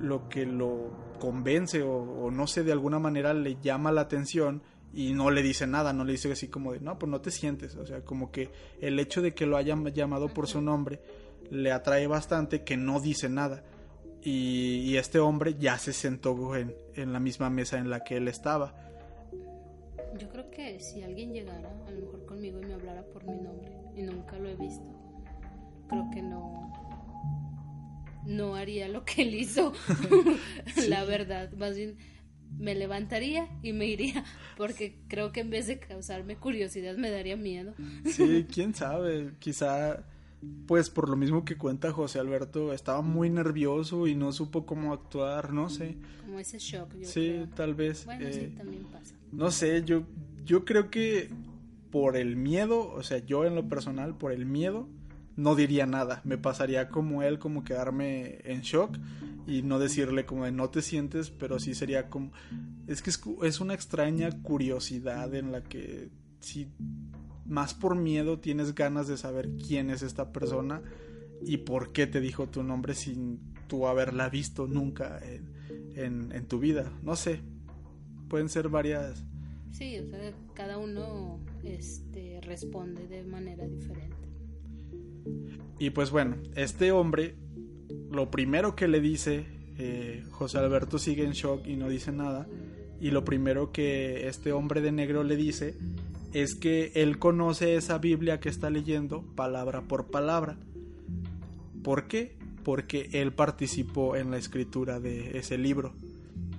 [0.00, 4.62] lo que lo convence o, o no sé, de alguna manera le llama la atención
[4.92, 7.30] y no le dice nada, no le dice así como de, no, pues no te
[7.30, 11.00] sientes, o sea, como que el hecho de que lo hayan llamado por su nombre
[11.50, 13.64] le atrae bastante que no dice nada.
[14.20, 18.26] Y, este hombre ya se sentó en, en, la misma mesa en la que él
[18.26, 18.74] estaba.
[20.18, 23.36] Yo creo que si alguien llegara a lo mejor conmigo y me hablara por mi
[23.36, 24.84] nombre y nunca lo he visto,
[25.88, 26.58] creo que no
[28.28, 29.72] no haría lo que él hizo.
[30.88, 31.96] la verdad, más bien
[32.58, 34.24] me levantaría y me iría,
[34.56, 37.74] porque creo que en vez de causarme curiosidad me daría miedo.
[38.04, 40.04] Sí, quién sabe, quizá
[40.66, 44.92] pues por lo mismo que cuenta José Alberto, estaba muy nervioso y no supo cómo
[44.92, 45.96] actuar, no sé.
[46.24, 48.04] Como ese shock, yo Sí, tal vez.
[48.04, 49.16] Bueno, sí, eh, también pasa.
[49.32, 50.04] No sé, yo,
[50.44, 51.28] yo creo que
[51.90, 54.88] por el miedo, o sea, yo en lo personal, por el miedo,
[55.38, 56.20] no diría nada.
[56.24, 58.98] Me pasaría como él, como quedarme en shock
[59.46, 62.32] y no decirle como de no te sientes, pero sí sería como...
[62.88, 63.10] Es que
[63.46, 66.10] es, una extraña curiosidad en la que
[66.40, 66.68] si
[67.46, 70.82] más por miedo tienes ganas de saber quién es esta persona
[71.40, 75.20] y por qué te dijo tu nombre sin tú haberla visto nunca
[75.94, 76.92] en, en, tu vida.
[77.02, 77.40] No sé,
[78.28, 79.24] pueden ser varias...
[79.72, 84.16] Sí, o sea, cada uno este, responde de manera diferente.
[85.78, 87.36] Y pues bueno, este hombre
[88.10, 89.46] lo primero que le dice,
[89.78, 92.46] eh, José Alberto sigue en shock y no dice nada,
[93.00, 95.74] y lo primero que este hombre de negro le dice
[96.32, 100.58] es que él conoce esa Biblia que está leyendo palabra por palabra.
[101.82, 102.36] ¿Por qué?
[102.64, 105.94] Porque él participó en la escritura de ese libro.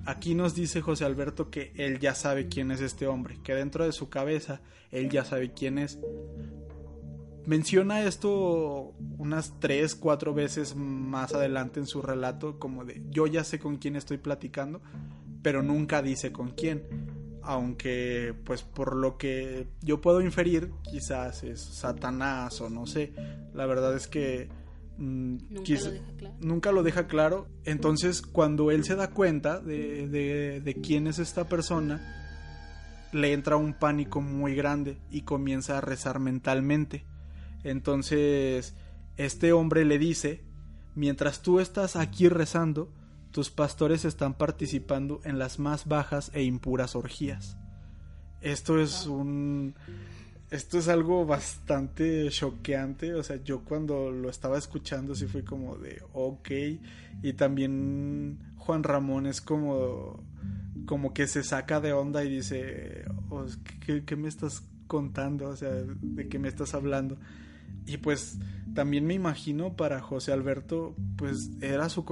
[0.05, 3.85] Aquí nos dice José Alberto que él ya sabe quién es este hombre, que dentro
[3.85, 5.99] de su cabeza él ya sabe quién es.
[7.45, 13.43] Menciona esto unas tres, cuatro veces más adelante en su relato, como de yo ya
[13.43, 14.81] sé con quién estoy platicando,
[15.41, 16.83] pero nunca dice con quién.
[17.41, 23.13] Aunque, pues por lo que yo puedo inferir, quizás es Satanás o no sé.
[23.53, 24.49] La verdad es que
[24.99, 25.37] mm,
[26.41, 27.47] nunca, lo deja claro.
[27.65, 31.99] Entonces, cuando él se da cuenta de, de, de quién es esta persona,
[33.11, 37.05] le entra un pánico muy grande y comienza a rezar mentalmente.
[37.63, 38.75] Entonces,
[39.17, 40.43] este hombre le dice,
[40.95, 42.93] mientras tú estás aquí rezando,
[43.31, 47.57] tus pastores están participando en las más bajas e impuras orgías.
[48.41, 49.75] Esto es un...
[50.51, 55.77] Esto es algo bastante choqueante, o sea, yo cuando lo estaba escuchando sí fui como
[55.77, 56.49] de, ok,
[57.21, 60.23] y también Juan Ramón es como
[60.89, 63.45] como que se saca de onda y dice, oh,
[63.85, 65.49] ¿qué, me estás contando?
[65.49, 67.19] O sea, ¿de qué me estás hablando?
[67.85, 68.39] Y pues
[68.73, 72.03] también me imagino para José Alberto, pues era su,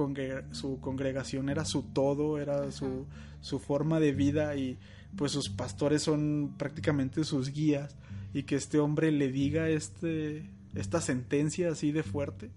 [0.52, 3.06] su congregación, era su todo, era su,
[3.40, 4.78] su forma de vida y
[5.16, 7.96] pues sus pastores son prácticamente sus guías
[8.32, 12.50] y que este hombre le diga este, esta sentencia así de fuerte.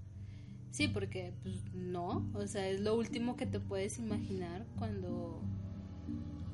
[0.71, 5.41] Sí, porque pues, no, o sea, es lo último que te puedes imaginar cuando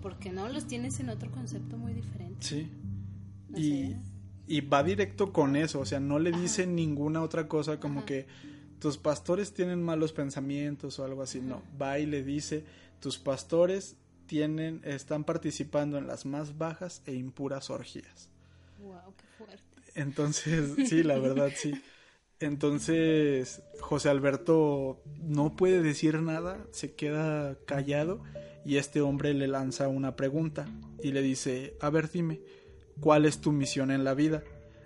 [0.01, 2.37] porque no los tienes en otro concepto muy diferente.
[2.39, 2.69] Sí.
[4.47, 8.25] y, va directo con eso, o sea, no le dice ninguna otra cosa como que
[8.79, 12.63] tus pastores tienen malos pensamientos o algo así, no, va y le dice,
[13.01, 18.29] tus pastores tienen están participando en las más bajas e impuras orgías.
[18.87, 19.63] Wow, qué fuerte.
[19.95, 21.73] Entonces, sí, la verdad sí.
[22.39, 28.21] Entonces, José Alberto no puede decir nada, se queda callado
[28.63, 30.67] y este hombre le lanza una pregunta
[31.01, 32.41] y le dice, a ver dime,
[32.99, 34.43] ¿cuál es tu misión en la vida?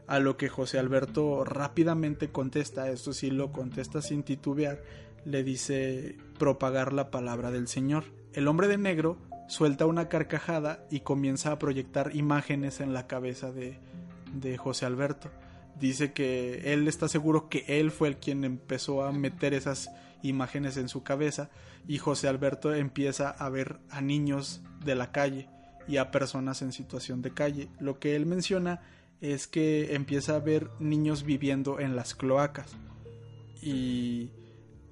[0.07, 4.81] A lo que José Alberto rápidamente contesta, esto sí lo contesta sin titubear,
[5.25, 8.05] le dice propagar la palabra del Señor.
[8.33, 9.17] El hombre de negro
[9.49, 13.77] suelta una carcajada y comienza a proyectar imágenes en la cabeza de,
[14.33, 15.29] de José Alberto.
[15.79, 19.89] Dice que él está seguro que él fue el quien empezó a meter esas
[20.21, 21.49] imágenes en su cabeza
[21.87, 25.49] y José Alberto empieza a ver a niños de la calle
[25.87, 27.69] y a personas en situación de calle.
[27.79, 28.81] Lo que él menciona
[29.21, 32.75] es que empieza a ver niños viviendo en las cloacas
[33.61, 34.31] y,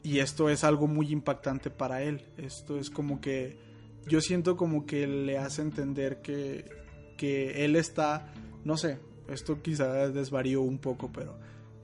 [0.03, 2.25] y esto es algo muy impactante para él.
[2.37, 3.57] Esto es como que
[4.07, 6.65] yo siento como que le hace entender que,
[7.17, 8.31] que él está,
[8.63, 8.99] no sé,
[9.31, 11.37] esto quizá desvarío un poco, pero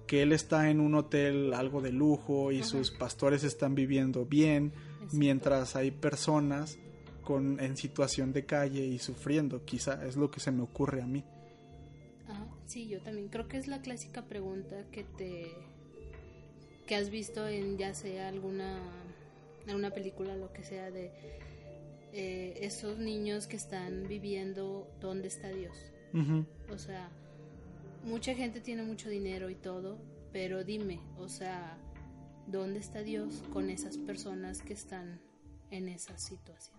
[0.07, 4.73] que él está en un hotel algo de lujo y sus pastores están viviendo bien,
[5.11, 6.77] mientras hay personas
[7.23, 9.65] con, en situación de calle y sufriendo.
[9.65, 11.23] Quizá es lo que se me ocurre a mí.
[12.27, 13.29] Ah, sí, yo también.
[13.29, 15.51] Creo que es la clásica pregunta que te
[16.85, 18.79] que has visto en ya sea alguna
[19.67, 21.11] alguna película lo que sea de
[22.13, 25.75] eh, esos niños que están viviendo dónde está Dios.
[26.71, 27.09] O sea,
[28.05, 29.97] mucha gente tiene mucho dinero y todo,
[30.31, 31.77] pero dime, o sea,
[32.47, 35.19] ¿dónde está Dios con esas personas que están
[35.71, 36.77] en esa situación?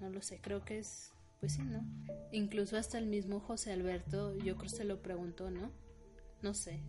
[0.00, 1.84] No lo sé, creo que es, pues sí, ¿no?
[2.32, 5.70] Incluso hasta el mismo José Alberto, yo creo que se lo preguntó, ¿no?
[6.42, 6.80] No sé.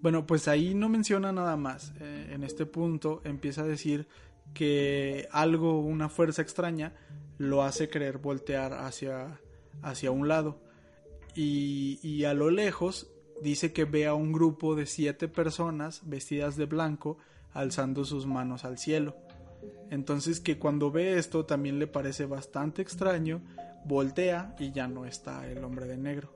[0.00, 1.92] Bueno, pues ahí no menciona nada más.
[2.00, 4.06] Eh, en este punto empieza a decir
[4.54, 6.94] que algo, una fuerza extraña,
[7.38, 9.40] lo hace querer voltear hacia,
[9.82, 10.65] hacia un lado
[11.36, 13.08] y, a lo lejos
[13.42, 17.18] dice que ve a un grupo de siete personas vestidas de blanco
[17.52, 19.16] alzando sus manos al cielo.
[19.90, 23.42] Entonces que cuando ve esto también le parece bastante extraño,
[23.84, 26.32] voltea y ya no está el hombre de negro.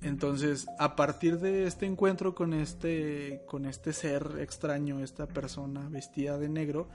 [0.00, 6.38] Entonces, a partir de este encuentro con este, con este ser extraño, esta persona vestida
[6.38, 6.88] de negro,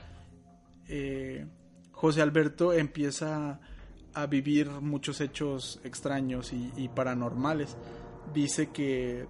[0.87, 1.45] eh,
[1.91, 3.59] José Alberto empieza
[4.13, 7.75] a vivir muchos hechos extraños y, paranormales.
[8.33, 9.25] Dice que,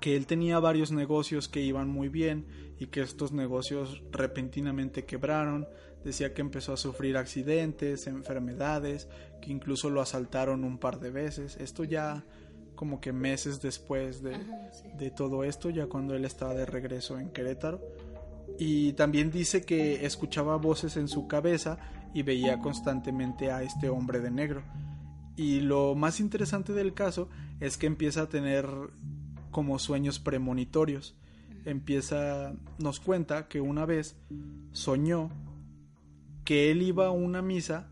[0.00, 2.46] que él tenía varios negocios que iban muy bien
[2.78, 5.68] y que estos negocios repentinamente quebraron.
[6.04, 9.08] Decía que empezó a sufrir accidentes, enfermedades,
[9.40, 11.56] que incluso lo asaltaron un par de veces.
[11.56, 12.24] Esto ya
[12.74, 14.36] como que meses después de,
[14.98, 17.80] de todo esto, ya cuando él estaba de regreso en Querétaro.
[18.58, 21.78] Y también dice que escuchaba voces en su cabeza
[22.14, 24.62] y veía constantemente a este hombre de negro.
[25.36, 27.28] Y lo más interesante del caso
[27.60, 28.66] es que empieza a tener
[29.50, 31.16] como sueños premonitorios.
[31.64, 34.16] Empieza, nos cuenta que una vez
[34.72, 35.30] soñó
[36.44, 37.88] que él iba a una misa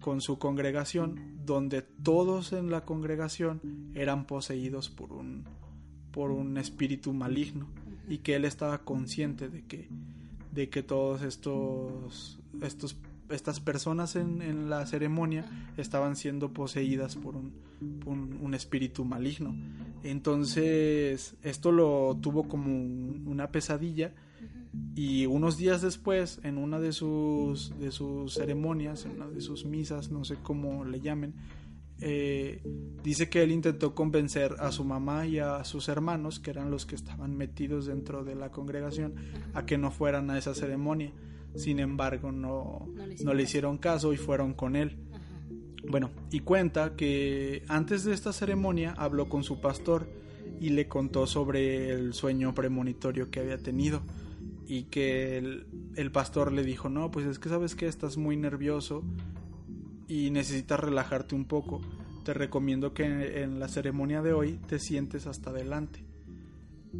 [0.00, 3.60] con su congregación donde todos en la congregación
[3.94, 5.44] eran poseídos por un,
[6.10, 7.68] por un espíritu maligno
[8.08, 9.88] y que él estaba consciente de que,
[10.52, 12.96] de que todos estos, estos
[13.30, 15.44] estas personas en, la ceremonia
[15.76, 17.52] estaban siendo poseídas por un,
[18.06, 19.54] un, espíritu maligno.
[20.02, 22.74] Entonces, esto lo tuvo como
[23.30, 24.12] una pesadilla
[24.94, 29.64] y unos días después, en una de sus, de sus ceremonias, en una de sus
[29.64, 31.34] misas, no sé cómo le llamen,
[32.00, 32.62] eh,
[33.02, 36.86] dice que él intentó convencer a su mamá y a sus hermanos, que eran los
[36.86, 39.14] que estaban metidos dentro de la congregación,
[39.54, 41.12] a que no fueran a esa ceremonia.
[41.56, 42.86] Sin embargo, no,
[43.24, 44.98] no, le, hicieron caso y fueron con él.
[45.88, 50.08] Bueno, y cuenta que antes de esta ceremonia habló con su pastor
[50.60, 54.02] y le contó sobre el sueño premonitorio que había tenido
[54.66, 59.04] y que el, pastor le dijo, no, pues es que sabes que estás muy nervioso
[60.08, 61.80] y necesitas relajarte un poco.
[62.24, 66.04] Te recomiendo que en la ceremonia de hoy te sientes hasta adelante.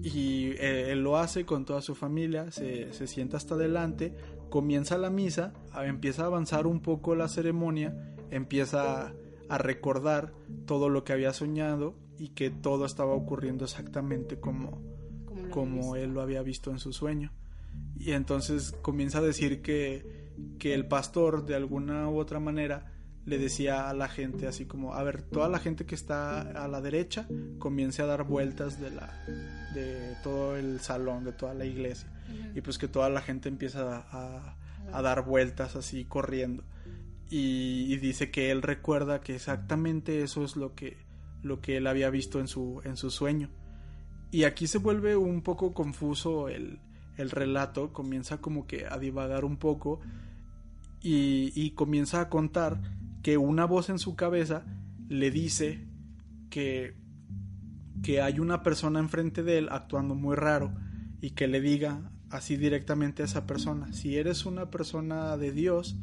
[0.03, 4.15] Y eh, él lo hace con toda su familia, se, se sienta hasta adelante,
[4.51, 5.53] comienza la misa,
[5.85, 9.13] empieza a avanzar un poco la ceremonia, empieza
[9.49, 10.33] a recordar
[10.67, 14.81] todo lo que había soñado y que todo estaba ocurriendo exactamente como,
[15.51, 17.33] como él lo había visto en su sueño.
[17.99, 22.93] Y entonces comienza a decir que, que el pastor de alguna u otra manera
[23.27, 26.69] le decía a la gente así como, a ver, toda la gente que está a
[26.69, 27.27] la derecha
[27.59, 29.13] comience a dar vueltas de la
[29.75, 32.09] de todo el salón, de toda la iglesia.
[32.55, 36.64] Y pues que toda la gente empieza a, dar vueltas así corriendo.
[37.29, 40.97] Y, y, dice que él recuerda que exactamente eso es lo que,
[41.43, 43.51] lo que él había visto en su, en su sueño.
[44.31, 46.79] Y aquí se vuelve un poco confuso el,
[47.16, 50.01] el relato, comienza como que a divagar un poco
[51.03, 52.81] y, y comienza a contar
[53.22, 54.64] que una voz en su cabeza
[55.09, 55.85] le dice
[56.51, 56.95] que,
[58.03, 60.72] que hay una persona enfrente de él actuando muy raro
[61.20, 65.97] y que le diga así directamente a esa persona, si eres una persona de Dios,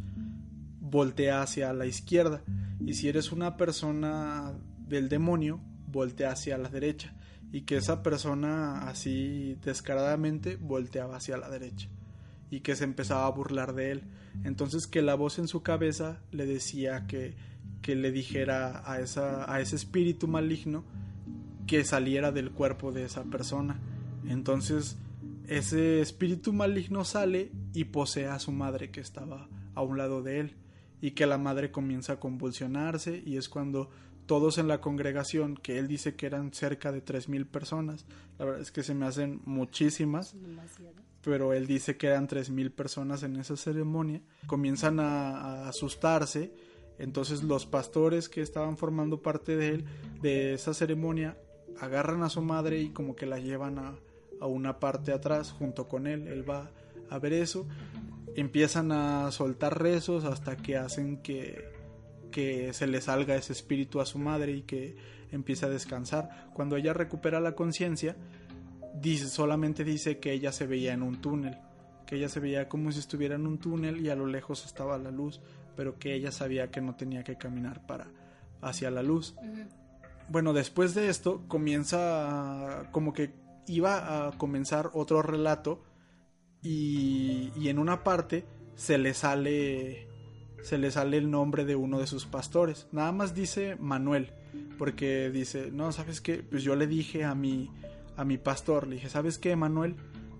[0.79, 2.41] voltea hacia la izquierda
[2.79, 4.53] y si eres una persona
[4.87, 7.13] del demonio, voltea hacia la derecha
[7.51, 11.87] y que esa persona así descaradamente volteaba hacia la derecha
[12.49, 14.03] y que se empezaba a burlar de él.
[14.43, 17.35] Entonces que la voz en su cabeza le decía que,
[17.81, 20.83] que le dijera a, esa, a ese espíritu maligno
[21.67, 23.79] que saliera del cuerpo de esa persona.
[24.27, 24.97] Entonces
[25.47, 30.39] ese espíritu maligno sale y posee a su madre que estaba a un lado de
[30.39, 30.55] él
[31.01, 33.89] y que la madre comienza a convulsionarse y es cuando
[34.25, 38.05] todos en la congregación, que él dice que eran cerca de tres mil personas,
[38.39, 40.35] la verdad es que se me hacen muchísimas,
[41.21, 46.53] pero él dice que eran tres mil personas en esa ceremonia, comienzan a, asustarse,
[46.99, 49.85] entonces los pastores que estaban formando parte de él,
[50.21, 51.37] de esa ceremonia,
[51.81, 53.95] agarran a su madre y como que la llevan a,
[54.43, 56.69] a una parte atrás junto con él, él va
[57.09, 57.65] a ver eso,
[58.35, 61.73] empiezan a soltar rezos hasta que hacen que
[62.33, 64.97] que se le salga ese espíritu a su madre y que
[65.31, 66.49] empiece a descansar.
[66.53, 68.17] Cuando ella recupera la conciencia,
[68.99, 71.57] dice, solamente dice que ella se veía en un túnel,
[72.05, 74.97] que ella se veía como si estuviera en un túnel y a lo lejos estaba
[74.97, 75.39] la luz,
[75.77, 78.07] pero que ella sabía que no tenía que caminar para
[78.61, 79.35] hacia la luz.
[80.27, 83.31] Bueno, después de esto comienza como que
[83.67, 85.83] iba a comenzar otro relato
[86.61, 88.45] y, en una parte
[88.75, 90.07] se le sale
[90.61, 92.87] se le sale el nombre de uno de sus pastores.
[92.93, 94.31] Nada más dice Manuel,
[94.77, 96.41] porque dice, no, ¿sabes qué?
[96.41, 97.69] Pues yo le dije a mi,
[98.15, 99.97] a mi pastor, le dije, ¿sabes qué, Manuel?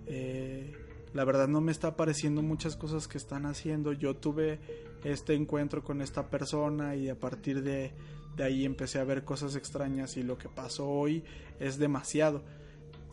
[0.08, 0.78] Eh,
[1.14, 3.92] la verdad no me está pareciendo muchas cosas que están haciendo.
[3.92, 4.62] Yo tuve
[5.04, 7.92] este encuentro con esta persona y a partir de,
[8.38, 11.26] de ahí empecé a ver cosas extrañas y lo que pasó hoy
[11.60, 12.44] es demasiado.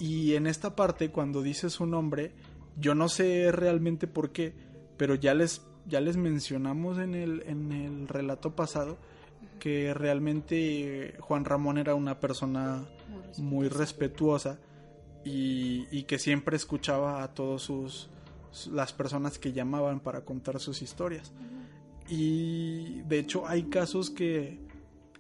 [0.01, 2.33] Y en esta parte, cuando dice su nombre,
[2.77, 4.55] yo no sé realmente por qué,
[4.97, 8.99] pero ya les ya les mencionamos en el, en el relato pasado
[9.59, 12.85] que realmente Juan Ramón era una persona
[13.39, 14.59] muy respetuosa
[15.25, 18.11] y, que siempre escuchaba a todos sus
[18.73, 21.33] las personas que llamaban para contar sus historias.
[22.09, 24.59] Y de hecho hay casos que,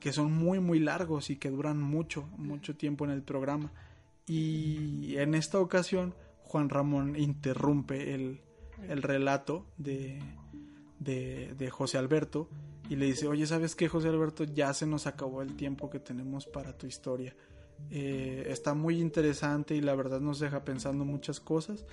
[0.00, 3.70] que son muy muy largos y que duran mucho, mucho tiempo en el programa.
[4.32, 6.14] Y en esta ocasión
[6.44, 8.40] Juan Ramón interrumpe el,
[8.88, 10.22] el relato de,
[11.00, 12.48] de, José Alberto
[12.88, 14.44] y le dice, oye, ¿sabes qué, José Alberto?
[14.44, 17.34] Ya se nos acabó el tiempo que tenemos para tu historia.
[17.90, 21.84] Eh, está muy interesante y la verdad nos deja pensando muchas cosas,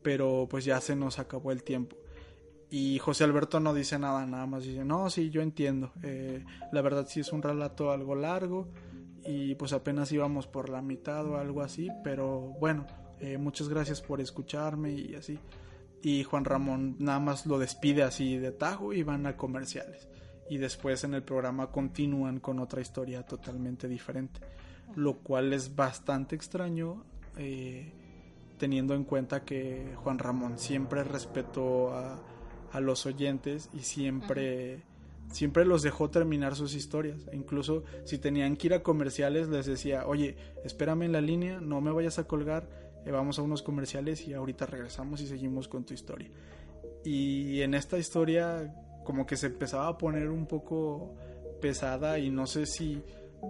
[0.00, 1.98] pero pues ya se nos acabó el tiempo.
[2.70, 5.92] Y José Alberto no dice nada, nada más dice, no, sí, yo entiendo.
[6.02, 8.68] Eh, la verdad sí es un relato algo largo
[9.24, 12.86] y pues apenas íbamos por la mitad o algo así, pero bueno,
[13.20, 15.38] eh, muchas gracias por escucharme y así.
[16.02, 20.08] Y Juan Ramón nada más lo despide así de tajo y van a comerciales.
[20.50, 24.40] Y después en el programa continúan con otra historia totalmente diferente,
[24.96, 27.04] lo cual es bastante extraño.
[27.36, 27.92] Eh,
[28.58, 32.22] teniendo en cuenta que Juan Ramón siempre respetó a,
[32.72, 34.82] a los oyentes y siempre,
[35.32, 37.26] siempre los dejó terminar sus historias.
[37.32, 41.60] E incluso si tenían que ir a comerciales, les decía, oye, espérame en la línea,
[41.60, 42.68] no me vayas a colgar,
[43.04, 46.30] eh, vamos a unos comerciales y ahorita regresamos y seguimos con tu historia.
[47.04, 48.72] Y en esta historia
[49.04, 51.14] como que se empezaba a poner un poco
[51.60, 53.02] pesada y no sé si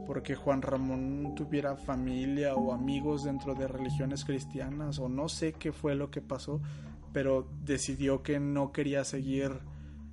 [0.06, 5.70] porque Juan Ramón tuviera familia o amigos dentro de religiones cristianas o no sé qué
[5.70, 6.62] fue lo que pasó,
[7.12, 9.52] pero decidió que no quería seguir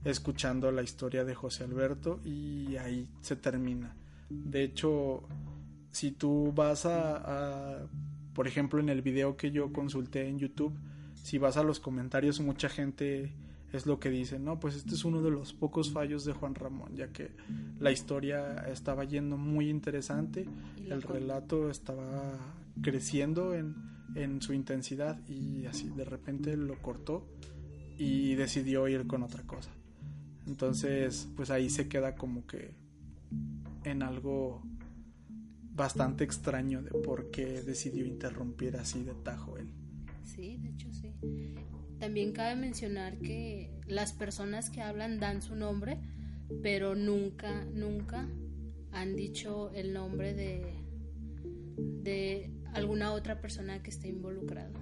[0.03, 3.95] escuchando la historia de José Alberto y ahí se termina.
[4.29, 5.23] De hecho,
[5.91, 7.87] si tú vas a,
[8.33, 10.73] por ejemplo, en el video que yo consulté en YouTube,
[11.15, 13.33] si vas a los comentarios, mucha gente
[13.73, 16.55] es lo que dice, no, pues este es uno de los pocos fallos de Juan
[16.55, 17.31] Ramón, ya que
[17.79, 20.47] la historia estaba yendo muy interesante,
[20.87, 22.37] el relato estaba
[22.81, 23.75] creciendo en,
[24.15, 27.27] en su intensidad y así de repente lo cortó
[27.97, 29.69] y decidió ir con otra cosa.
[30.49, 32.73] Entonces, pues ahí se queda como que
[33.83, 34.63] en algo
[35.75, 39.69] bastante extraño de por qué decidió interrumpir así de tajo él.
[40.23, 41.13] Sí, de hecho sí.
[41.99, 45.99] También cabe mencionar que las personas que hablan dan su nombre,
[46.63, 48.27] pero nunca, nunca
[48.91, 50.83] han dicho el nombre de,
[51.77, 54.73] de alguna otra persona que esté involucrado.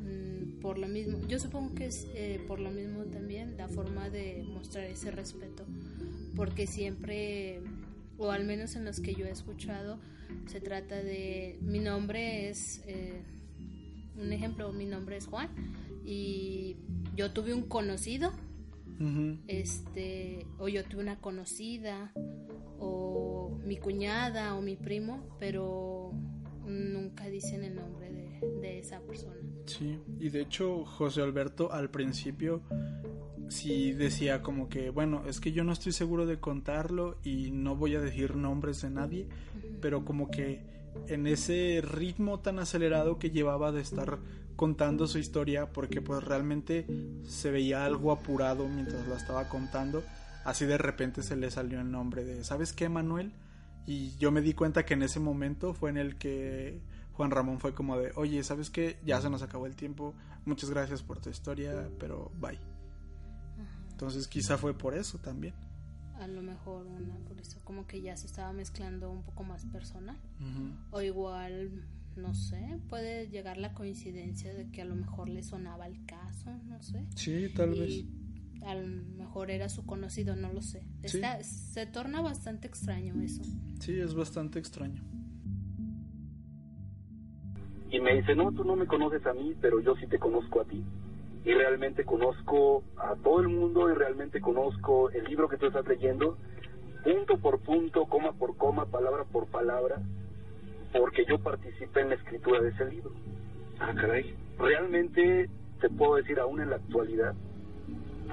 [0.00, 4.10] Mm, por lo mismo, yo supongo que es eh, por lo mismo también la forma
[4.10, 5.64] de mostrar ese respeto,
[6.36, 7.60] porque siempre,
[8.18, 9.98] o al menos en los que yo he escuchado,
[10.46, 13.22] se trata de mi nombre es, eh,
[14.16, 15.48] un ejemplo, mi nombre es Juan
[16.04, 16.76] y
[17.16, 18.32] yo tuve un conocido,
[19.46, 22.12] este, o yo tuve una conocida,
[22.80, 26.12] o mi cuñada o mi primo, pero
[26.66, 28.10] nunca dicen el nombre
[28.60, 29.36] de, esa persona.
[29.70, 32.60] Sí, y de hecho José Alberto al principio
[33.48, 37.76] sí decía como que, bueno, es que yo no estoy seguro de contarlo y no
[37.76, 39.28] voy a decir nombres de nadie,
[39.80, 40.60] pero como que
[41.06, 44.18] en ese ritmo tan acelerado que llevaba de estar
[44.56, 46.86] contando su historia, porque pues realmente
[47.22, 50.02] se veía algo apurado mientras la estaba contando,
[50.44, 53.32] así de repente se le salió el nombre de, ¿sabes qué, Manuel?
[53.86, 56.80] Y yo me di cuenta que en ese momento fue en el que
[57.12, 58.98] Juan Ramón fue como de, oye, ¿sabes qué?
[59.04, 62.58] Ya se nos acabó el tiempo, muchas gracias por tu historia, pero bye.
[63.90, 65.54] Entonces quizá fue por eso también.
[66.18, 69.64] A lo mejor una por eso, como que ya se estaba mezclando un poco más
[69.66, 70.16] personal.
[70.90, 71.84] O igual,
[72.16, 76.50] no sé, puede llegar la coincidencia de que a lo mejor le sonaba el caso,
[76.66, 77.06] no sé.
[77.16, 78.04] Sí, tal vez
[78.62, 80.82] a lo mejor era su conocido, no lo sé.
[81.42, 83.42] se torna bastante extraño eso.
[83.80, 85.02] Sí, es bastante extraño.
[87.90, 90.60] Y me dice, no, tú no me conoces a mí, pero yo sí te conozco
[90.60, 90.84] a ti.
[91.44, 95.86] Y realmente conozco a todo el mundo y realmente conozco el libro que tú estás
[95.88, 96.36] leyendo,
[97.02, 100.00] punto por punto, coma por coma, palabra por palabra,
[100.92, 103.12] porque yo participé en la escritura de ese libro.
[103.80, 104.34] Ah, caray.
[104.58, 105.48] Realmente
[105.80, 107.34] te puedo decir, aún en la actualidad,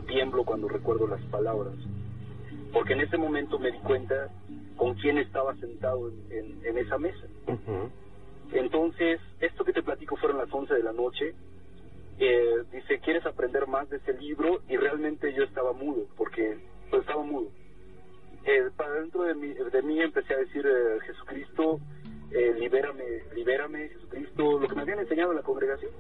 [0.08, 1.76] tiemblo cuando recuerdo las palabras,
[2.74, 4.30] porque en ese momento me di cuenta
[4.76, 7.26] con quién estaba sentado en, esa mesa.
[8.52, 11.34] Entonces, esto que te platico fueron las 11 de la noche.
[12.20, 14.62] Eh, dice, ¿quieres aprender más de ese libro?
[14.68, 16.58] Y realmente yo estaba mudo, porque
[16.90, 17.50] pues, estaba mudo.
[18.46, 21.80] Eh, para dentro de mí, de mí empecé a decir, eh, Jesucristo,
[22.32, 25.92] eh, libérame, libérame, Jesucristo, lo que me habían enseñado en la congregación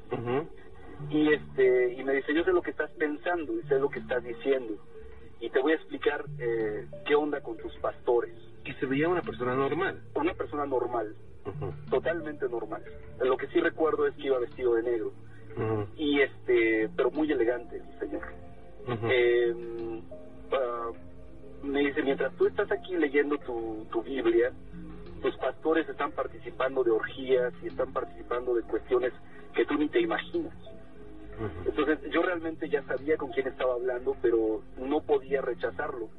[1.10, 4.00] y este y me dice yo sé lo que estás pensando y sé lo que
[4.00, 4.74] estás diciendo
[5.39, 8.34] y te voy a explicar eh, qué onda con tus pastores
[8.66, 11.16] y se veía una persona normal una persona normal
[11.89, 12.82] totalmente normal.
[13.20, 15.14] Lo que sí recuerdo es que iba vestido de negro.
[15.95, 18.22] Y este pero muy elegante el señor
[19.10, 20.04] em,
[20.52, 20.91] ah,
[21.64, 24.52] me dice mientras tú estás aquí leyendo tu, tu Biblia
[25.20, 29.14] tus pastores están participando de orgías y están participando de cuestiones
[29.56, 30.54] que tú ni te imaginas
[31.66, 36.10] entonces yo realmente ya sabía con quién estaba hablando, pero no podía rechazarlo.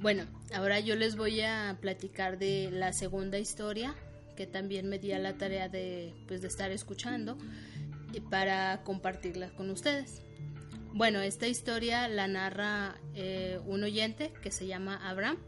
[0.00, 0.24] Bueno,
[0.54, 3.94] ahora yo les voy a platicar de la segunda historia
[4.36, 7.38] que también me di a la tarea de, pues, de estar escuchando
[8.30, 10.20] para compartirla con ustedes.
[10.92, 15.38] Bueno, esta historia la narra eh, un oyente que se llama Abraham.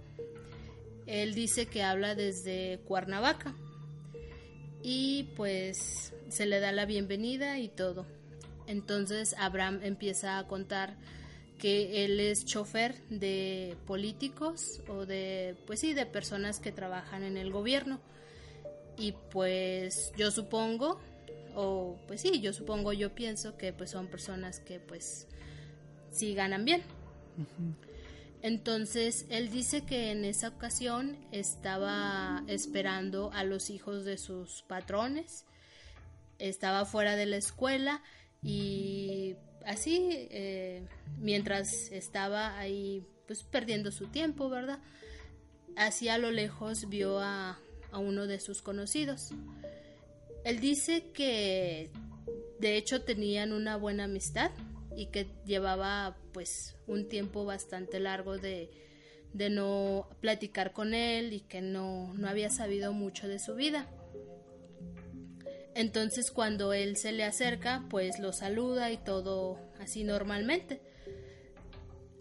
[1.07, 3.55] Él dice que habla desde Cuernavaca
[4.83, 8.07] y pues se le da la bienvenida y todo.
[8.67, 10.97] Entonces Abraham empieza a contar
[11.59, 17.37] que él es chofer de políticos o de, pues sí, de personas que trabajan en
[17.37, 18.01] el gobierno.
[18.97, 21.01] Y pues yo supongo,
[21.55, 25.27] o pues sí, yo supongo, yo pienso que pues son personas que pues
[26.11, 26.83] sí ganan bien.
[28.43, 35.45] Entonces él dice que en esa ocasión estaba esperando a los hijos de sus patrones,
[36.39, 38.03] estaba fuera de la escuela
[38.43, 39.35] y
[39.65, 40.83] así, eh,
[41.19, 44.79] mientras estaba ahí, pues perdiendo su tiempo, ¿verdad?
[45.77, 47.59] Así a lo lejos vio a,
[47.91, 49.31] a uno de sus conocidos.
[50.45, 51.91] Él dice que
[52.59, 54.51] de hecho tenían una buena amistad
[54.97, 58.71] y que llevaba pues un tiempo bastante largo de,
[59.33, 63.87] de no platicar con él y que no, no había sabido mucho de su vida.
[65.79, 70.81] Entonces cuando él se le acerca, pues lo saluda y todo así normalmente.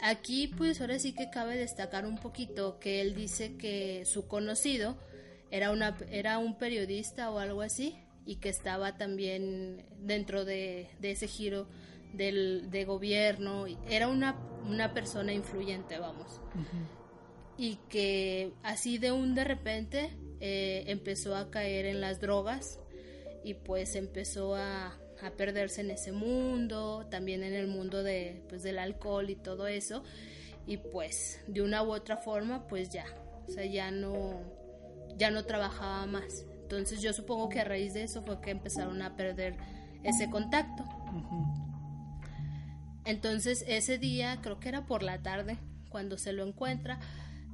[0.00, 4.96] Aquí pues ahora sí que cabe destacar un poquito que él dice que su conocido
[5.50, 11.26] era, una, era un periodista o algo así y que estaba también dentro de, ese
[11.26, 11.66] giro
[12.12, 13.66] del, de gobierno.
[13.90, 14.36] Era una,
[14.68, 16.40] una persona influyente, vamos.
[17.56, 22.78] Y que así de un de repente eh, empezó a caer en las drogas
[23.44, 28.62] y pues empezó a, a, perderse en ese mundo, también en el mundo de, pues,
[28.62, 30.02] del alcohol y todo eso.
[30.66, 33.06] Y pues de una u otra forma pues ya,
[33.46, 34.40] o sea, ya no,
[35.16, 36.44] ya no trabajaba más.
[36.62, 39.56] Entonces yo supongo que a raíz de eso fue que empezaron a perder
[40.02, 40.84] ese contacto.
[43.06, 45.56] Entonces ese día, creo que era por la tarde,
[45.88, 47.00] cuando se lo encuentra,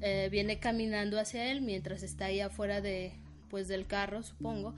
[0.01, 3.13] eh, viene caminando hacia él mientras está ahí afuera de,
[3.49, 4.75] pues, del carro, supongo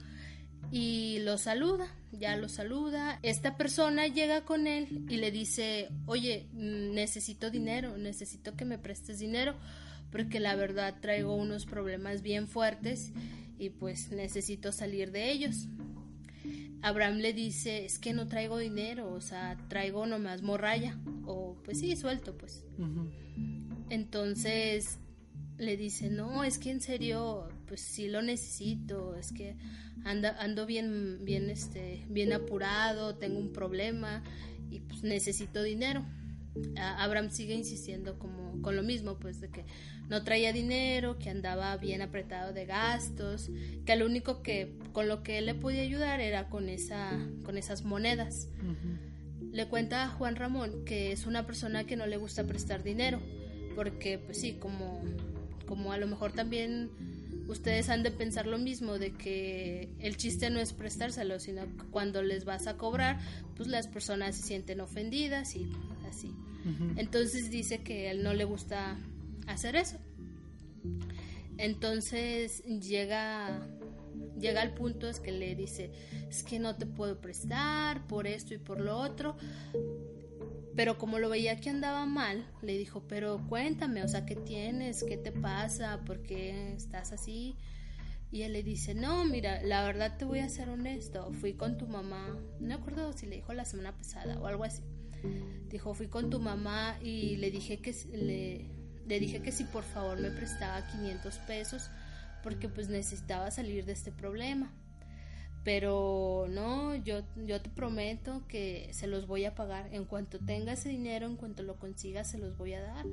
[0.71, 3.19] y lo saluda, ya lo saluda.
[3.23, 9.19] Esta persona llega con él y le dice, oye, necesito dinero, necesito que me prestes
[9.19, 9.55] dinero
[10.11, 13.11] porque la verdad traigo unos problemas bien fuertes
[13.59, 15.67] y pues necesito salir de ellos.
[16.81, 21.79] Abraham le dice, es que no traigo dinero, o sea, traigo nomás morralla, o pues
[21.79, 22.63] sí, suelto, pues.
[23.89, 24.99] Entonces
[25.57, 29.55] le dice, no, es que en serio, pues sí lo necesito, es que
[30.05, 34.23] ando bien, bien, este, bien apurado, tengo un problema
[34.69, 36.05] y pues necesito dinero.
[36.75, 39.65] Abraham sigue insistiendo como con lo mismo, pues de que
[40.09, 43.51] no traía dinero, que andaba bien apretado de gastos,
[43.85, 47.11] que lo único que con lo que él le podía ayudar era con esa,
[47.43, 48.47] con esas monedas.
[49.51, 53.21] Le cuenta a Juan Ramón que es una persona que no le gusta prestar dinero,
[53.75, 55.03] porque pues sí, como,
[55.67, 56.89] como a lo mejor también
[57.47, 61.85] ustedes han de pensar lo mismo, de que el chiste no es prestárselo, sino que
[61.91, 63.19] cuando les vas a cobrar,
[63.55, 65.71] pues las personas se sienten ofendidas y
[66.07, 66.33] así.
[66.97, 68.97] Entonces dice que a él no le gusta
[69.47, 69.97] hacer eso.
[71.57, 73.65] Entonces llega
[74.39, 75.91] llega al punto es que le dice,
[76.29, 79.35] es que no te puedo prestar por esto y por lo otro,
[80.77, 85.03] pero como lo veía que andaba mal, le dijo, pero cuéntame, o sea, ¿qué tienes?
[85.03, 86.01] ¿Qué te pasa?
[86.05, 87.57] ¿Por qué estás así?
[88.29, 91.79] Y él le dice, no, mira, la verdad te voy a ser honesto, fui con
[91.79, 94.83] tu mamá, no me acuerdo si le dijo la semana pasada o algo así.
[95.67, 98.69] Dijo, fui con tu mamá y le dije que le,
[99.07, 101.89] le dije que si por favor me prestaba 500 pesos
[102.43, 104.71] porque pues necesitaba salir de este problema
[105.67, 109.93] pero no, yo, yo te prometo que se los voy a pagar.
[109.93, 113.05] En cuanto tenga ese dinero, en cuanto lo consiga, se los voy a dar.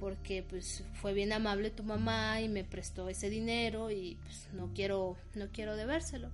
[0.00, 4.72] Porque pues fue bien amable tu mamá y me prestó ese dinero y pues no
[4.74, 6.30] quiero, no quiero debérselo.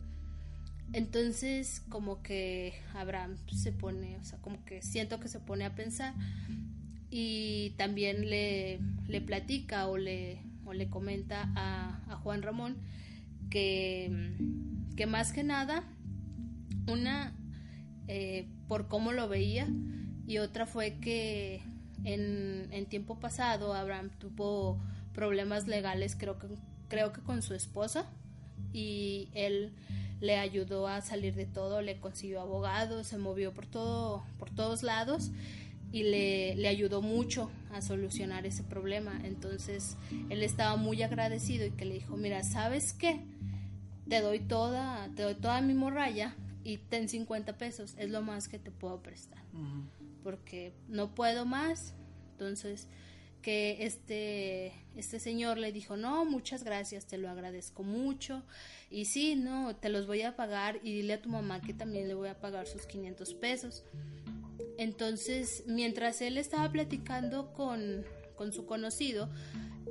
[0.94, 5.74] Entonces como que Abraham se pone, o sea, como que siento que se pone a
[5.74, 6.14] pensar
[7.10, 12.78] y también le, le platica o le, o le comenta a, a Juan Ramón
[13.50, 14.08] que
[14.96, 15.84] que más que nada,
[16.86, 17.32] una
[18.08, 19.68] eh, por cómo lo veía
[20.26, 21.62] y otra fue que
[22.04, 24.80] en, en, tiempo pasado Abraham tuvo
[25.12, 26.48] problemas legales creo que,
[26.88, 28.06] creo que con su esposa
[28.72, 29.72] y él
[30.20, 34.82] le ayudó a salir de todo, le consiguió abogado, se movió por todo, por todos
[34.82, 35.30] lados
[35.92, 39.20] y le, le, ayudó mucho a solucionar ese problema.
[39.24, 39.96] Entonces
[40.28, 43.24] él estaba muy agradecido y que le dijo, mira, ¿sabes qué?
[44.10, 46.34] Te doy toda, te doy toda mi morralla
[46.64, 49.38] y ten 50 pesos, es lo más que te puedo prestar,
[50.24, 51.94] porque no puedo más,
[52.32, 52.88] entonces
[53.40, 58.42] que este, este señor le dijo, no, muchas gracias, te lo agradezco mucho,
[58.90, 62.08] y sí, no, te los voy a pagar y dile a tu mamá que también
[62.08, 63.84] le voy a pagar sus 500 pesos.
[64.76, 68.04] Entonces, mientras él estaba platicando con,
[68.34, 69.30] con su conocido,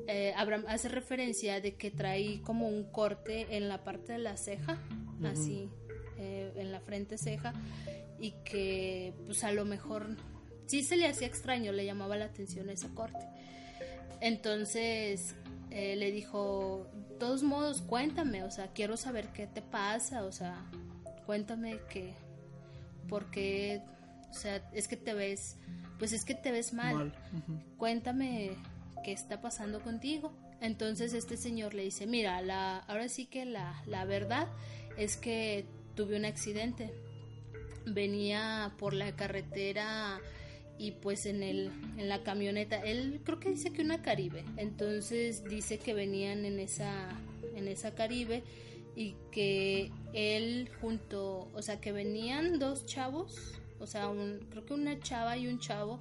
[0.07, 4.37] eh, Abraham hace referencia de que trae como un corte en la parte de la
[4.37, 4.77] ceja,
[5.23, 5.69] así,
[6.17, 7.53] eh, en la frente ceja,
[8.19, 10.15] y que pues a lo mejor
[10.65, 13.25] sí se le hacía extraño, le llamaba la atención ese corte.
[14.21, 15.35] Entonces
[15.71, 16.87] eh, le dijo,
[17.19, 20.65] todos modos, cuéntame, o sea, quiero saber qué te pasa, o sea,
[21.25, 22.13] cuéntame que,
[23.07, 23.81] porque,
[24.29, 25.57] o sea, es que te ves,
[25.99, 27.13] pues es que te ves mal,
[27.77, 28.57] cuéntame
[29.03, 30.33] qué está pasando contigo.
[30.61, 34.47] Entonces este señor le dice, mira, la, ahora sí que la, la verdad
[34.97, 36.93] es que tuve un accidente.
[37.85, 40.19] Venía por la carretera
[40.79, 45.43] y pues en el en la camioneta él creo que dice que una Caribe entonces
[45.43, 47.09] dice que venían en esa
[47.55, 48.43] en esa Caribe
[48.95, 54.73] y que él junto o sea que venían dos chavos o sea un, creo que
[54.73, 55.99] una chava y un chavo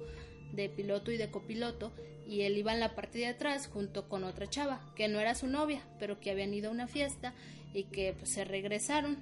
[0.53, 1.91] de piloto y de copiloto
[2.29, 5.33] y él iba en la parte de atrás junto con otra chava que no era
[5.33, 7.33] su novia pero que habían ido a una fiesta
[7.73, 9.17] y que pues se regresaron.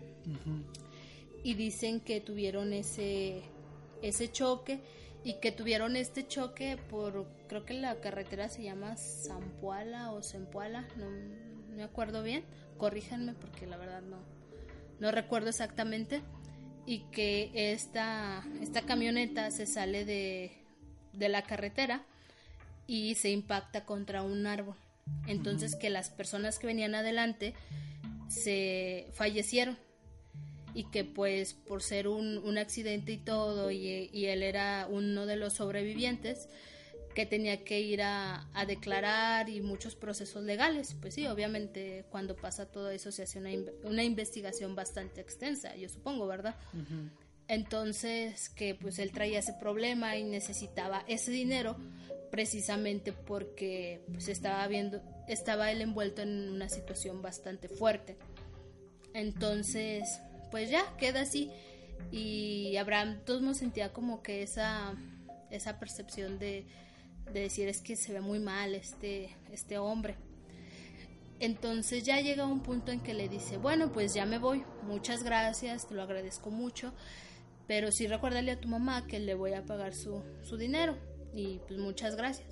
[1.44, 3.44] Y dicen que tuvieron ese
[4.02, 4.82] ese choque
[5.24, 10.88] y que tuvieron este choque por, creo que la carretera se llama Zampuala o Zempuala,
[10.98, 11.10] no,
[11.76, 12.44] me acuerdo bien,
[12.78, 14.20] corríjanme porque la verdad no,
[15.00, 16.22] no recuerdo exactamente,
[16.86, 20.52] y que esta, esta camioneta se sale de,
[21.12, 22.06] de la carretera
[22.88, 24.76] y se impacta contra un árbol.
[25.28, 27.54] Entonces que las personas que venían adelante
[28.30, 29.78] se fallecieron
[30.74, 35.36] y que pues por ser un, un accidente y todo y, él era uno de
[35.36, 36.48] los sobrevivientes
[37.16, 40.96] que tenía que ir a, a, declarar y muchos procesos legales.
[41.02, 43.50] Pues sí, obviamente cuando pasa todo eso se hace una,
[43.84, 46.56] una investigación bastante extensa, yo supongo, ¿verdad?
[47.48, 51.78] Entonces que pues él traía ese problema y necesitaba ese dinero
[52.32, 58.18] precisamente porque pues estaba viendo, estaba él envuelto en una situación bastante fuerte.
[59.14, 60.20] Entonces,
[60.52, 61.52] pues ya, queda así.
[62.12, 64.96] Y Abraham todos nos sentía como que esa,
[65.50, 66.66] esa percepción de,
[67.34, 70.16] de decir es que se ve muy mal este, este hombre.
[71.40, 75.24] Entonces ya llega un punto en que le dice, bueno, pues ya me voy, muchas
[75.24, 76.94] gracias, te lo agradezco mucho,
[77.68, 80.98] pero sí recuérdale a tu mamá que le voy a pagar su, su dinero
[81.38, 82.48] y pues muchas gracias.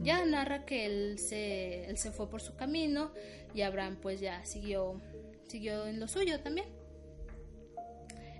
[0.00, 3.10] Ya narra que él se, él se fue por su camino
[3.54, 5.00] y Abraham pues ya siguió,
[5.48, 6.66] siguió en lo suyo también.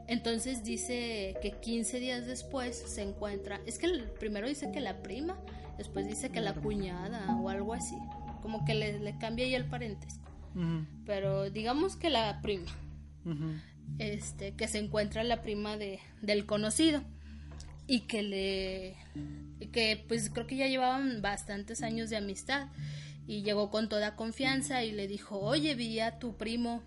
[0.07, 5.03] Entonces dice que 15 días después se encuentra, es que el, primero dice que la
[5.03, 5.37] prima,
[5.77, 7.97] después dice que la cuñada o algo así,
[8.43, 10.31] como que le, cambia ahí el parentesco.
[11.05, 12.71] Pero digamos que la prima,
[13.99, 17.03] este, que se encuentra la prima de, del conocido
[17.87, 18.97] y que le,
[19.73, 22.69] que pues creo que ya llevaban bastantes años de amistad
[23.27, 26.83] y llegó con toda confianza y le dijo, oye, vi a tu primo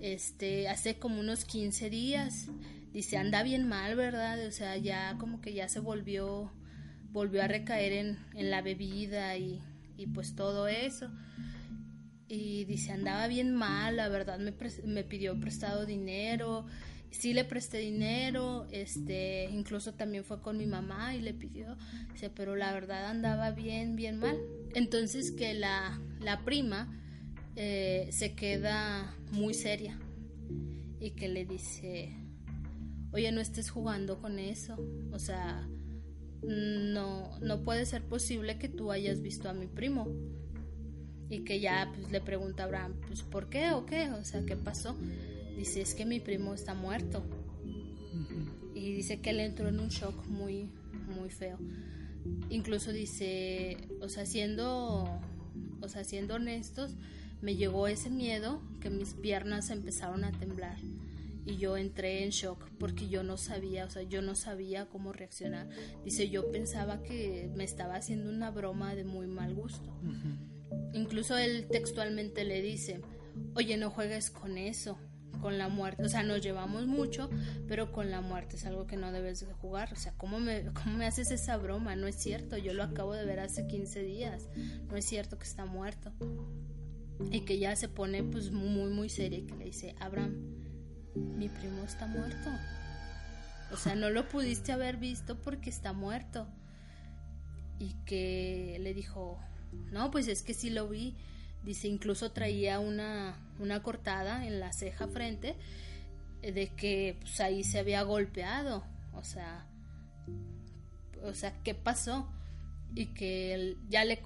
[0.00, 2.48] este, hace como unos 15 días.
[2.92, 4.46] Dice, anda bien mal, ¿verdad?
[4.46, 6.50] O sea, ya como que ya se volvió,
[7.10, 9.60] volvió a recaer en, en la bebida y,
[9.98, 11.10] y, pues todo eso.
[12.28, 14.54] Y dice, andaba bien mal, la verdad me,
[14.84, 16.66] me pidió prestado dinero.
[17.10, 21.76] Sí le presté dinero, este, incluso también fue con mi mamá y le pidió,
[22.34, 24.36] pero la verdad andaba bien, bien mal.
[24.74, 26.94] Entonces que la, la prima
[27.56, 29.98] eh, se queda muy seria
[31.00, 32.14] y que le dice,
[33.12, 34.76] oye, no estés jugando con eso,
[35.12, 35.66] o sea,
[36.42, 40.08] no, no puede ser posible que tú hayas visto a mi primo.
[41.30, 44.10] Y que ya pues, le pregunta Abraham, pues ¿por qué o qué?
[44.12, 44.96] O sea, ¿qué pasó?
[45.58, 47.24] Dice, es que mi primo está muerto.
[48.74, 50.70] Y dice que él entró en un shock muy,
[51.14, 51.58] muy feo.
[52.48, 55.20] Incluso dice, o sea, siendo,
[55.80, 56.94] o sea, siendo honestos,
[57.40, 60.78] me llegó ese miedo que mis piernas empezaron a temblar
[61.48, 65.14] y yo entré en shock porque yo no sabía, o sea, yo no sabía cómo
[65.14, 65.66] reaccionar.
[66.04, 69.98] Dice, yo pensaba que me estaba haciendo una broma de muy mal gusto.
[70.92, 73.00] Incluso él textualmente le dice,
[73.54, 74.98] oye, no juegues con eso,
[75.40, 76.04] con la muerte.
[76.04, 77.30] O sea, nos llevamos mucho,
[77.66, 79.92] pero con la muerte es algo que no debes de jugar.
[79.92, 81.96] O sea, ¿cómo me, cómo me haces esa broma?
[81.96, 84.48] No es cierto, yo lo acabo de ver hace 15 días.
[84.90, 86.12] No es cierto que está muerto
[87.30, 90.58] y que ya se pone pues muy muy seria y que le dice Abraham
[91.14, 92.50] mi primo está muerto.
[93.72, 96.48] O sea, no lo pudiste haber visto porque está muerto.
[97.78, 99.38] Y que le dijo,
[99.92, 101.16] no, pues es que sí lo vi.
[101.64, 105.56] Dice, incluso traía una, una cortada en la ceja frente
[106.42, 108.84] de que pues, ahí se había golpeado.
[109.14, 109.66] O sea,
[111.24, 112.28] o sea, ¿qué pasó?
[112.94, 114.20] Y que él ya le,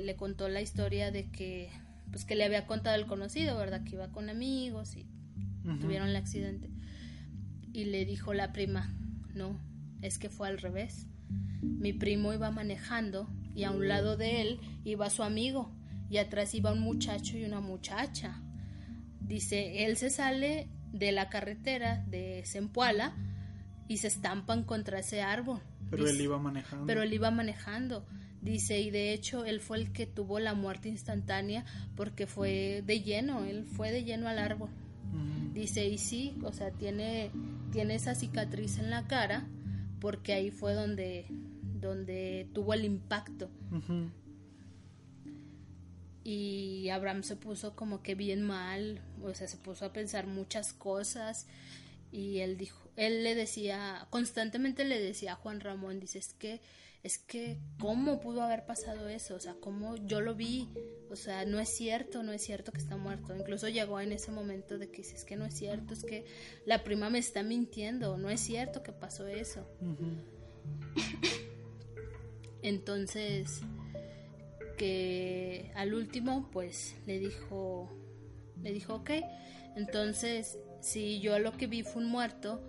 [0.00, 1.70] le, contó la historia de que,
[2.10, 3.84] pues que le había contado el conocido, ¿verdad?
[3.84, 5.06] Que iba con amigos y
[5.80, 6.70] tuvieron el accidente.
[7.72, 8.94] Y le dijo la prima,
[9.34, 9.60] no,
[10.00, 11.06] es que fue al revés.
[11.60, 15.70] Mi primo iba manejando y a un lado de él iba su amigo
[16.10, 18.40] y atrás iba un muchacho y una muchacha.
[19.20, 23.14] Dice, él se sale de la carretera de Zempoala
[23.88, 25.60] y se estampan contra ese árbol.
[25.90, 26.86] Pero él iba manejando.
[26.86, 28.04] Pero él iba manejando.
[28.40, 31.64] Dice, y de hecho él fue el que tuvo la muerte instantánea
[31.96, 34.70] porque fue de lleno, él fue de lleno al árbol.
[35.52, 37.32] Dice, y sí, o sea, tiene,
[37.72, 39.48] tiene esa cicatriz en la cara
[39.98, 41.26] porque ahí fue donde,
[41.80, 43.50] donde tuvo el impacto.
[46.30, 50.74] Y Abraham se puso como que bien mal, o sea, se puso a pensar muchas
[50.74, 51.46] cosas
[52.12, 56.60] y él dijo, él le decía, constantemente le decía a Juan Ramón, dice, es que,
[57.02, 59.36] es que, ¿cómo pudo haber pasado eso?
[59.36, 60.68] O sea, ¿cómo yo lo vi?
[61.08, 63.34] O sea, no es cierto, no es cierto que está muerto.
[63.34, 66.26] Incluso llegó en ese momento de que dice, es que no es cierto, es que
[66.66, 69.66] la prima me está mintiendo, no es cierto que pasó eso.
[72.60, 73.62] Entonces,
[74.78, 77.90] que al último, pues, le dijo,
[78.62, 79.10] le dijo, ok,
[79.76, 82.60] entonces si yo lo que vi fue un muerto,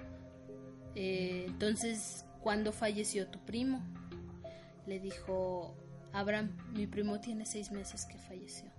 [0.95, 3.81] eh, entonces, ¿cuándo falleció tu primo?
[4.87, 5.75] Le dijo,
[6.11, 8.69] Abraham, mi primo tiene seis meses que falleció.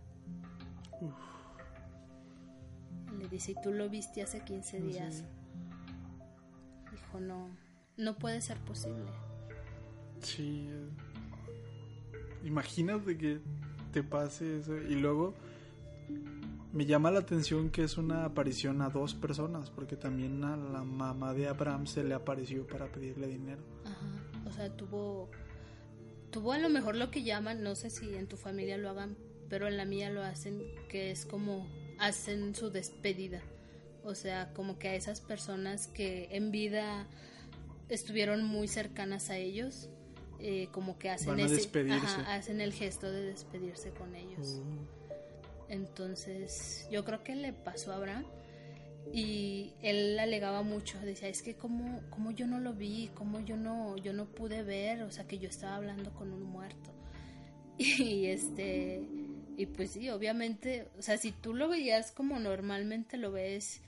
[3.18, 5.24] Le dice, ¿y tú lo viste hace 15 días?
[6.90, 7.48] Dijo, no,
[7.96, 9.10] no puede ser posible.
[10.20, 10.68] Sí.
[12.44, 13.40] Imagínate que
[13.92, 15.34] te pase eso y luego
[16.72, 20.84] me llama la atención que es una aparición a dos personas, porque también a la
[20.84, 23.62] mamá de Abraham se le apareció para pedirle dinero.
[23.84, 25.30] Ajá, o sea, tuvo,
[26.30, 29.16] tuvo a lo mejor lo que llaman, no sé si en tu familia lo hagan,
[29.48, 31.66] pero en la mía lo hacen, que es como
[31.98, 33.42] hacen su despedida.
[34.04, 37.06] O sea, como que a esas personas que en vida
[37.88, 39.90] estuvieron muy cercanas a ellos,
[40.40, 41.70] eh, como que hacen, ese,
[42.26, 44.60] hacen el gesto de despedirse con ellos.
[44.62, 45.00] Oh.
[45.68, 48.24] Entonces, yo creo que le pasó a Abraham
[49.12, 53.56] y él alegaba mucho, decía, es que como, como yo no lo vi, como yo
[53.56, 56.90] no, yo no pude ver, o sea, que yo estaba hablando con un muerto.
[57.78, 59.02] Y este,
[59.56, 63.80] y pues sí, obviamente, o sea, si tú lo veías como normalmente lo ves,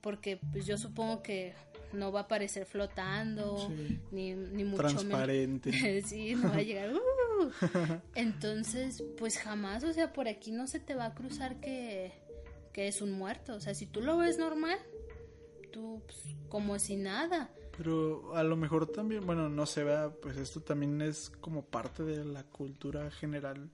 [0.00, 1.54] porque pues yo supongo que
[1.94, 3.70] no va a aparecer flotando,
[4.10, 6.02] ni, ni mucho Transparente.
[6.06, 6.92] sí, no va a llegar.
[6.94, 7.50] Uh".
[8.14, 12.12] Entonces, pues jamás, o sea, por aquí no se te va a cruzar que,
[12.72, 13.54] que es un muerto.
[13.54, 14.78] O sea, si tú lo ves normal,
[15.72, 17.50] tú pues, como si nada.
[17.76, 22.04] Pero a lo mejor también, bueno, no se vea, pues esto también es como parte
[22.04, 23.68] de la cultura general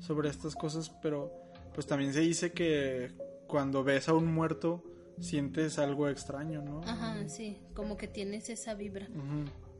[0.00, 1.32] sobre estas cosas, pero
[1.74, 3.12] pues también se dice que
[3.46, 4.84] cuando ves a un muerto
[5.20, 6.82] sientes algo extraño, ¿no?
[6.82, 9.08] Ajá, sí, como que tienes esa vibra.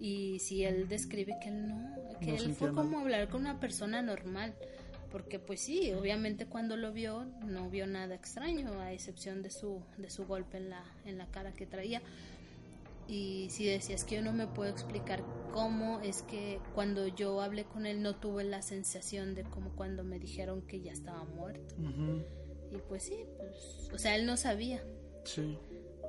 [0.00, 4.00] Y si él describe que él no, que él fue como hablar con una persona
[4.00, 4.54] normal,
[5.10, 9.82] porque pues sí, obviamente cuando lo vio no vio nada extraño, a excepción de su
[9.96, 12.02] de su golpe en la en la cara que traía.
[13.08, 15.24] Y si decías que yo no me puedo explicar
[15.54, 20.04] cómo es que cuando yo hablé con él no tuve la sensación de como cuando
[20.04, 21.74] me dijeron que ya estaba muerto.
[22.70, 24.84] Y pues sí, pues, o sea, él no sabía.
[25.28, 25.58] Sí.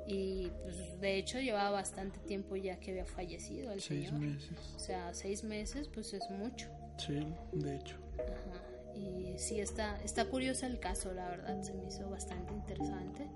[0.07, 4.57] Y pues de hecho llevaba bastante tiempo ya que había fallecido el seis meses.
[4.75, 6.67] O sea, seis meses pues es mucho.
[6.97, 7.97] Sí, de hecho.
[8.17, 8.95] Ajá.
[8.95, 13.27] Y sí está, está curioso el caso, la verdad, se me hizo bastante interesante.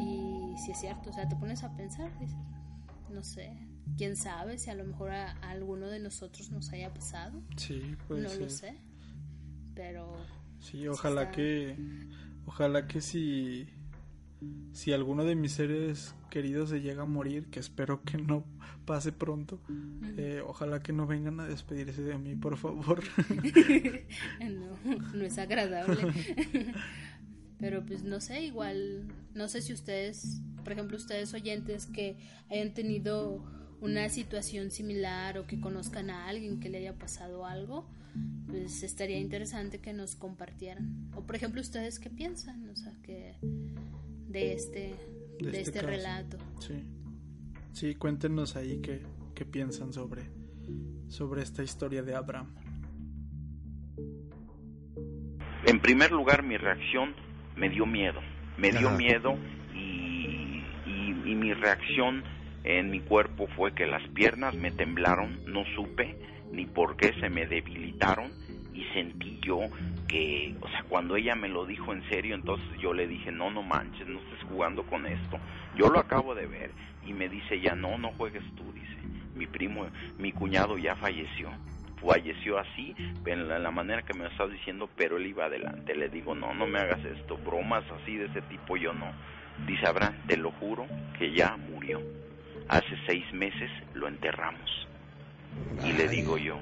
[0.00, 2.12] Y sí es cierto, o sea, te pones a pensar,
[3.10, 3.56] no sé,
[3.96, 7.42] quién sabe si a lo mejor a, alguno de nosotros nos haya pasado.
[7.56, 8.76] Sí, puede no lo sé.
[9.74, 10.16] Pero...
[10.60, 11.76] Sí, ojalá que...
[12.46, 13.68] Ojalá que si
[14.72, 18.44] si alguno de mis seres queridos se llega a morir, que espero que no
[18.84, 19.60] pase pronto,
[20.16, 23.02] eh, ojalá que no vengan a despedirse de mí, por favor.
[24.40, 26.12] no, no es agradable.
[27.58, 32.16] Pero pues no sé, igual, no sé si ustedes, por ejemplo, ustedes oyentes que
[32.48, 33.44] hayan tenido
[33.80, 37.88] una situación similar o que conozcan a alguien que le haya pasado algo,
[38.46, 41.10] pues estaría interesante que nos compartieran.
[41.14, 43.34] O por ejemplo, ustedes qué piensan, o sea, que
[44.28, 44.94] de este
[45.40, 46.36] de, este, relato.
[46.60, 46.84] Sí.
[47.72, 49.02] Sí, cuéntenos ahí qué,
[49.34, 50.22] qué piensan sobre,
[51.08, 52.54] sobre esta historia de Abraham.
[55.64, 57.14] En primer lugar, mi reacción
[57.56, 58.20] me dio miedo.
[58.56, 59.36] Me dio miedo
[59.74, 62.24] y, y, mi reacción
[62.64, 66.18] en mi cuerpo fue que las piernas me temblaron, no supe
[66.52, 68.32] ni por qué se me debilitaron
[68.74, 69.60] y sentí yo
[70.08, 73.50] que, o sea, cuando ella me lo dijo en serio, entonces yo le dije, no,
[73.50, 75.38] no manches, no estés jugando con esto.
[75.76, 76.70] Yo lo acabo de ver
[77.06, 78.96] y me dice ya, no, no juegues tú, dice.
[79.36, 79.86] Mi primo,
[80.18, 81.50] mi cuñado ya falleció
[82.00, 82.94] falleció así,
[83.26, 85.94] en la, manera que me lo estás diciendo, pero él iba adelante.
[85.94, 89.12] Le digo, no, no me hagas esto, bromas así de ese tipo yo no.
[89.66, 90.86] Dice Abraham, te lo juro
[91.18, 92.00] que ya murió.
[92.68, 94.88] Hace seis meses lo enterramos.
[95.84, 96.60] Y le digo yo,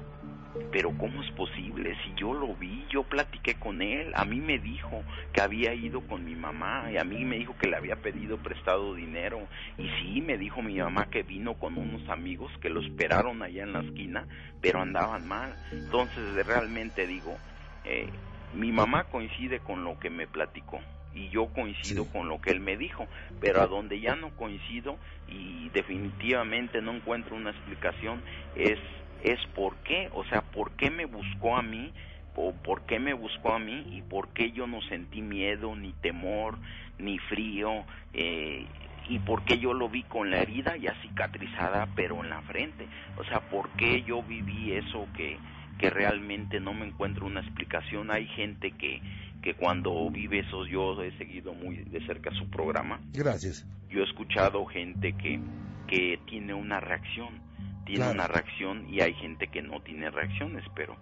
[0.71, 1.95] pero ¿cómo es posible?
[2.03, 6.01] Si yo lo vi, yo platiqué con él, a mí me dijo que había ido
[6.01, 9.89] con mi mamá y a mí me dijo que le había pedido prestado dinero y
[9.99, 13.73] sí, me dijo mi mamá que vino con unos amigos que lo esperaron allá en
[13.73, 14.27] la esquina,
[14.61, 15.55] pero andaban mal.
[15.71, 17.37] Entonces realmente digo,
[17.83, 18.09] eh,
[18.53, 20.79] mi mamá coincide con lo que me platicó
[21.13, 23.07] y yo coincido con lo que él me dijo,
[23.39, 28.21] pero a donde ya no coincido y definitivamente no encuentro una explicación
[28.55, 28.77] es
[29.23, 31.93] es por qué, o sea, por qué me buscó a mí,
[32.35, 35.91] o por qué me buscó a mí y por qué yo no sentí miedo, ni
[35.93, 36.57] temor,
[36.99, 38.65] ni frío, eh,
[39.09, 42.87] y por qué yo lo vi con la herida ya cicatrizada, pero en la frente,
[43.17, 45.37] o sea, por qué yo viví eso que,
[45.79, 48.11] que realmente no me encuentro una explicación.
[48.11, 49.01] Hay gente que,
[49.41, 52.99] que cuando vive eso, yo he seguido muy de cerca su programa.
[53.13, 53.65] Gracias.
[53.89, 55.39] Yo he escuchado gente que,
[55.87, 57.46] que tiene una reacción
[57.87, 60.97] tiene una reacción y hay gente que no tiene reacciones, pero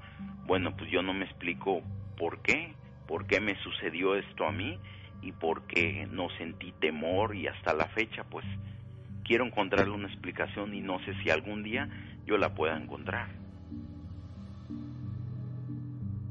[0.45, 1.81] bueno, pues yo no me explico
[2.17, 2.73] por qué,
[3.07, 4.79] por qué me sucedió esto a mí
[5.21, 8.45] y por qué no sentí temor y hasta la fecha pues
[9.23, 11.89] quiero encontrarle una explicación y no sé si algún día
[12.25, 13.29] yo la pueda encontrar.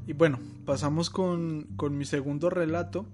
[0.07, 3.05] Y bueno, pasamos con, con mi segundo relato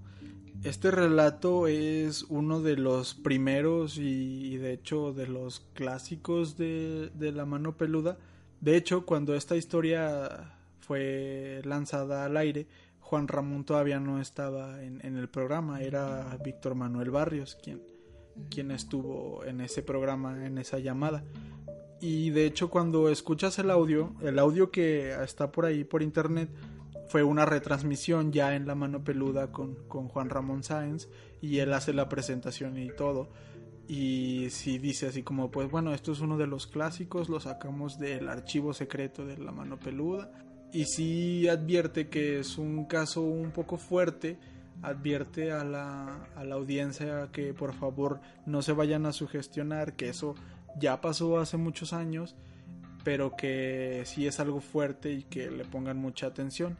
[0.64, 7.44] este relato es uno de los primeros y, de hecho de los clásicos de, la
[7.44, 8.18] mano peluda.
[8.60, 12.68] De hecho, cuando esta historia fue lanzada al aire,
[13.00, 17.82] Juan Ramón todavía no estaba en, el programa, era Víctor Manuel Barrios quien,
[18.48, 21.24] quien estuvo en ese programa, en esa llamada.
[22.00, 26.48] Y de hecho cuando escuchas el audio, el audio que está por ahí por internet,
[27.12, 31.10] fue una retransmisión ya en la mano peluda con, Juan Ramón Sáenz
[31.42, 33.28] y él hace la presentación y todo.
[33.86, 37.98] Y si dice así como, pues bueno, esto es uno de los clásicos, lo sacamos
[37.98, 40.32] del archivo secreto de la mano peluda.
[40.72, 44.38] Y si advierte que es un caso un poco fuerte,
[44.80, 50.08] advierte a la, a la audiencia que por favor no se vayan a sugestionar, que
[50.08, 50.34] eso
[50.80, 52.36] ya pasó hace muchos años,
[53.04, 56.78] pero que sí es algo fuerte y que le pongan mucha atención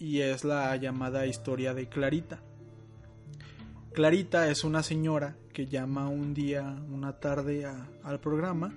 [0.00, 2.40] y es la llamada historia de Clarita.
[3.92, 7.66] Clarita es una señora que llama un día, una tarde
[8.02, 8.74] al programa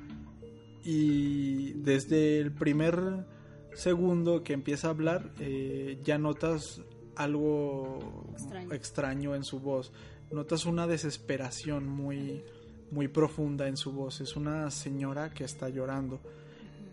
[0.83, 3.25] y desde el primer
[3.73, 6.81] segundo que empieza a hablar eh, ya notas
[7.15, 8.25] algo
[8.71, 9.33] extraño.
[9.33, 9.93] en su voz,
[10.29, 12.43] notas una desesperación muy,
[12.91, 16.19] muy profunda en su voz, es una señora que está llorando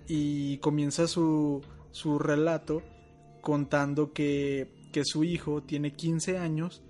[0.07, 2.83] y comienza su, su relato
[3.41, 6.83] contando que, que su hijo tiene 15 años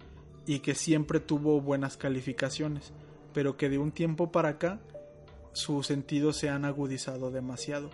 [0.46, 2.92] y que siempre tuvo buenas calificaciones,
[3.32, 4.80] pero que de un tiempo para acá
[5.52, 7.90] sus sentidos se han agudizado demasiado.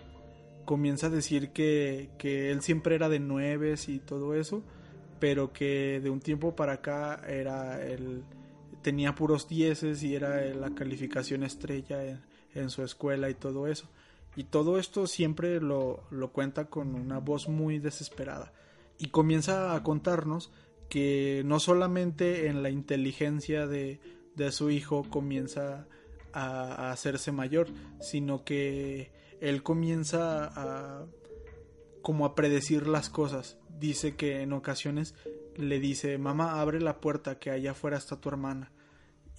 [0.65, 4.63] Comienza a decir que, que él siempre era de nueves y todo eso,
[5.19, 8.23] pero que de un tiempo para acá era el
[8.81, 12.21] tenía puros dieces y era la calificación estrella en,
[12.53, 13.89] en, su escuela y todo eso.
[14.37, 18.53] Y todo esto siempre lo, lo cuenta con una voz muy desesperada.
[18.97, 20.51] Y comienza a contarnos
[20.89, 23.99] que no solamente en la inteligencia de,
[24.35, 25.87] de su hijo comienza
[26.33, 27.67] a, hacerse mayor,
[27.99, 29.11] sino que
[29.41, 31.05] él comienza a
[32.03, 33.57] como a predecir las cosas.
[33.79, 35.15] Dice que en ocasiones
[35.57, 38.71] le dice, mamá, abre la puerta, que allá afuera está tu hermana.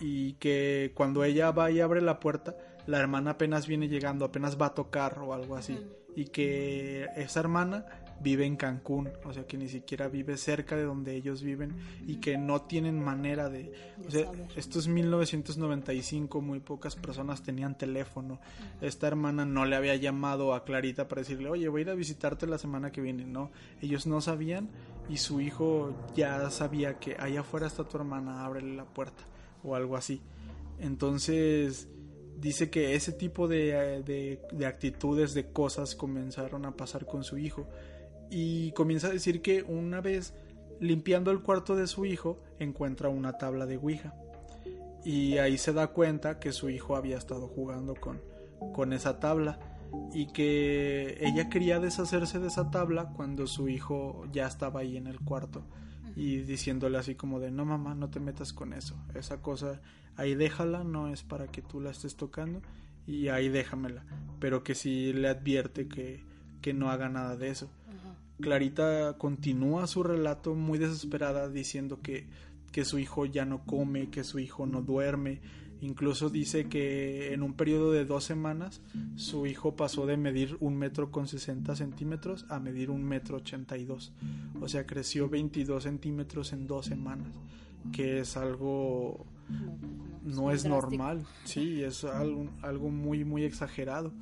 [0.01, 2.57] Y que cuando ella va y abre la puerta,
[2.89, 5.79] la hermana apenas viene llegando, apenas va a tocar o algo así.
[6.17, 7.85] Y que esa hermana
[8.21, 12.17] vive en Cancún, o sea que ni siquiera vive cerca de donde ellos viven y
[12.17, 13.75] que no tienen manera de...
[14.07, 18.41] O sea, esto es 1995, muy pocas personas tenían teléfono.
[18.81, 21.95] Esta hermana no le había llamado a Clarita para decirle, oye, voy a ir a
[21.95, 23.51] visitarte la semana que viene, ¿no?
[23.83, 24.71] Ellos no sabían
[25.11, 29.25] y su hijo ya sabía que allá afuera está tu hermana, ábrele la puerta
[29.63, 30.23] o algo así
[30.79, 31.89] Entonces
[32.41, 37.67] dice que ese tipo de, de, actitudes, de cosas comenzaron a pasar con su hijo.
[38.31, 40.35] Y comienza a decir que una vez
[40.81, 44.15] limpiando el cuarto de su hijo encuentra una tabla de Ouija.
[45.05, 48.21] Y ahí se da cuenta que su hijo había estado jugando con,
[48.75, 49.59] con esa tabla
[50.13, 55.07] y que ella quería deshacerse de esa tabla cuando su hijo ya estaba ahí en
[55.07, 55.63] el cuarto
[56.19, 58.97] y diciéndole así como de no mamá no te metas con eso.
[59.15, 59.81] Esa cosa
[60.17, 62.61] ahí déjala no es para que tú la estés tocando
[63.07, 64.05] y ahí déjamela
[64.41, 66.25] pero que si le advierte que,
[66.61, 67.71] que no haga nada de eso.
[68.41, 72.27] Clarita continúa su relato muy desesperada diciendo que,
[72.71, 75.41] que su hijo ya no come que su hijo no duerme
[75.81, 78.81] Incluso dice que en un periodo de dos semanas
[79.17, 84.13] su hijo pasó de medir un metro con 60 centímetros a medir un metro 82.
[84.61, 87.33] O sea, creció 22 centímetros en dos semanas,
[87.93, 89.25] que es algo...
[90.25, 94.13] no es normal, sí, es algo, algo muy, muy exagerado.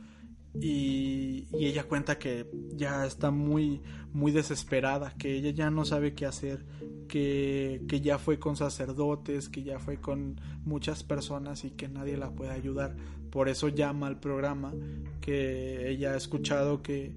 [0.61, 6.15] Y, y, ella cuenta que ya está muy muy desesperada que ella ya no sabe
[6.15, 6.65] qué hacer
[7.09, 12.17] que, que, ya fue con sacerdotes que ya fue con muchas personas y que nadie
[12.17, 12.97] la puede ayudar.
[13.31, 14.73] Por eso llama al programa
[15.21, 17.13] que ella ha escuchado que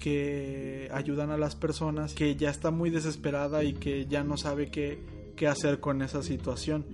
[0.00, 4.70] que ayudan a las personas que ya está muy desesperada y que ya no sabe
[4.70, 4.98] qué,
[5.36, 6.86] qué hacer con esa situación.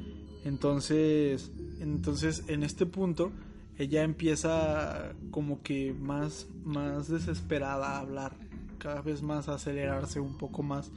[0.44, 3.32] Entonces entonces en este punto
[3.78, 8.36] ella empieza como que más, más desesperada a hablar,
[8.78, 10.90] cada vez más a acelerarse un poco más.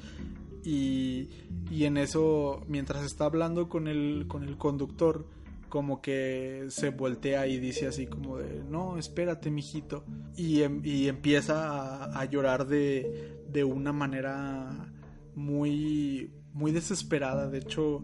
[0.64, 1.30] Y,
[1.72, 5.26] y en eso, mientras está hablando con el, con el conductor,
[5.70, 10.04] como que se voltea y dice así como de, no, espérate, mijito.
[10.36, 14.92] Y, em, y empieza a, a llorar de, de una manera
[15.36, 17.48] muy, muy desesperada.
[17.50, 18.04] De hecho,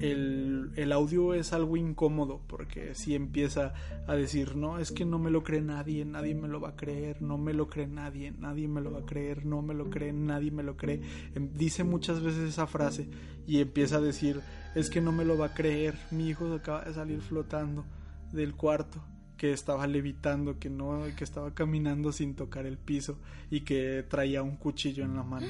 [0.00, 3.74] el, el, audio es algo incómodo porque si empieza
[4.06, 6.76] a decir, no, es que no me lo cree nadie, nadie me lo va a
[6.76, 9.90] creer, no me lo cree nadie, nadie me lo va a creer, no me lo
[9.90, 11.00] cree, nadie me lo cree.
[11.34, 13.08] Em, dice muchas veces esa frase
[13.46, 14.40] y empieza a decir,
[14.74, 17.84] es que no me lo va a creer, mi hijo acaba de salir flotando
[18.32, 19.02] del cuarto
[19.36, 23.18] que estaba levitando, que no, que estaba caminando sin tocar el piso
[23.50, 25.46] y que traía un cuchillo en la mano.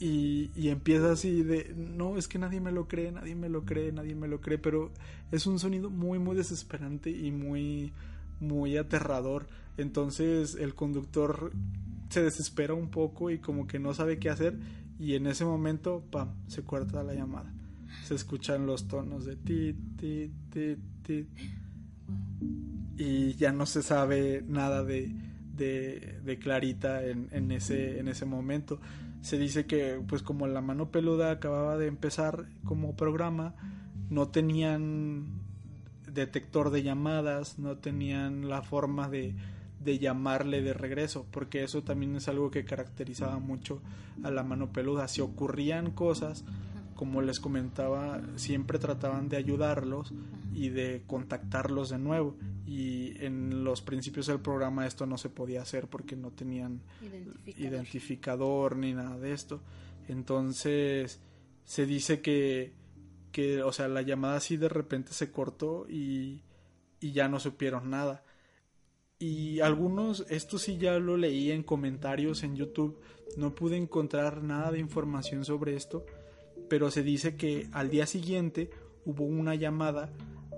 [0.00, 3.64] Y, y, empieza así de, no, es que nadie me lo cree, nadie me lo
[3.64, 4.90] cree, nadie me lo cree, pero
[5.30, 7.92] es un sonido muy, muy desesperante y muy,
[8.40, 9.46] muy aterrador.
[9.76, 11.52] Entonces el conductor
[12.08, 14.58] se desespera un poco y como que no sabe qué hacer
[14.98, 17.52] y en ese momento, pam, se corta la llamada.
[18.04, 21.26] Se escuchan los tonos de ti, ti, ti, ti.
[22.96, 25.12] Y ya no se sabe nada de,
[25.56, 28.80] de, de Clarita en, en, ese, en ese momento
[29.24, 33.54] se dice que pues como la mano peluda acababa de empezar como programa
[34.10, 35.40] no tenían
[36.06, 39.34] detector de llamadas no tenían la forma de,
[39.82, 43.80] de llamarle de regreso porque eso también es algo que caracterizaba mucho
[44.22, 45.08] a la mano peluda.
[45.08, 46.44] Si ocurrían cosas
[46.94, 50.12] como les comentaba siempre trataban de ayudarlos
[50.52, 52.36] y de contactarlos de nuevo
[52.66, 56.80] y en los principios del programa esto no se podía hacer porque no tenían
[57.46, 59.60] identificador, ni nada de esto.
[60.08, 61.20] Entonces
[61.64, 62.72] se dice que,
[63.32, 66.42] que, o sea, la llamada así de repente se cortó y,
[67.00, 68.24] y ya no supieron nada.
[69.18, 72.98] Y algunos, esto sí ya lo leí en comentarios en YouTube,
[73.36, 76.04] no pude encontrar nada de información sobre esto,
[76.68, 78.70] pero se dice que al día siguiente
[79.04, 80.12] hubo una llamada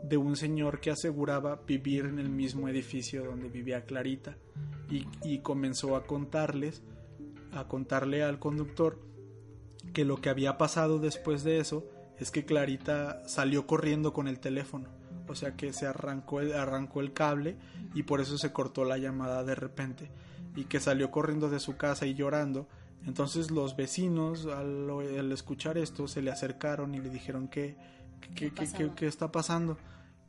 [0.09, 4.37] de un señor que aseguraba vivir en el mismo edificio donde vivía Clarita
[4.89, 6.83] y, comenzó a contarles,
[7.53, 9.01] a contarle al conductor
[9.93, 11.85] que lo que había pasado después de eso
[12.19, 14.89] es que Clarita salió corriendo con el teléfono,
[15.29, 17.57] o sea que se arrancó el, arrancó el cable
[17.95, 20.11] y por eso se cortó la llamada de repente
[20.55, 22.69] y que salió corriendo de su casa y llorando.
[23.05, 27.77] Entonces los vecinos al, al escuchar esto se le acercaron y le dijeron que
[28.35, 28.53] ¿Qué,
[28.97, 29.79] qué, está pasando?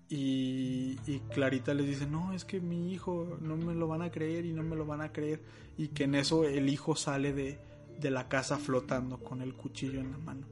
[0.10, 0.96] Y,
[1.34, 4.54] Clarita les dice, no, es que mi hijo no me lo van a creer y
[4.54, 5.42] no me lo van a creer.
[5.78, 7.60] Y que en eso el hijo sale de,
[8.00, 10.48] de la casa flotando con el cuchillo en la mano.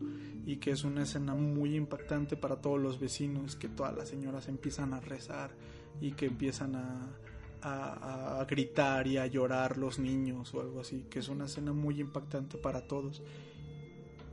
[0.46, 4.48] Y que es una escena muy impactante para todos los vecinos, que todas las señoras
[4.48, 5.52] empiezan a rezar
[6.02, 7.10] y que empiezan a,
[7.62, 11.72] a, a, gritar y a llorar los niños o algo así, que es una escena
[11.72, 13.24] muy impactante para todos.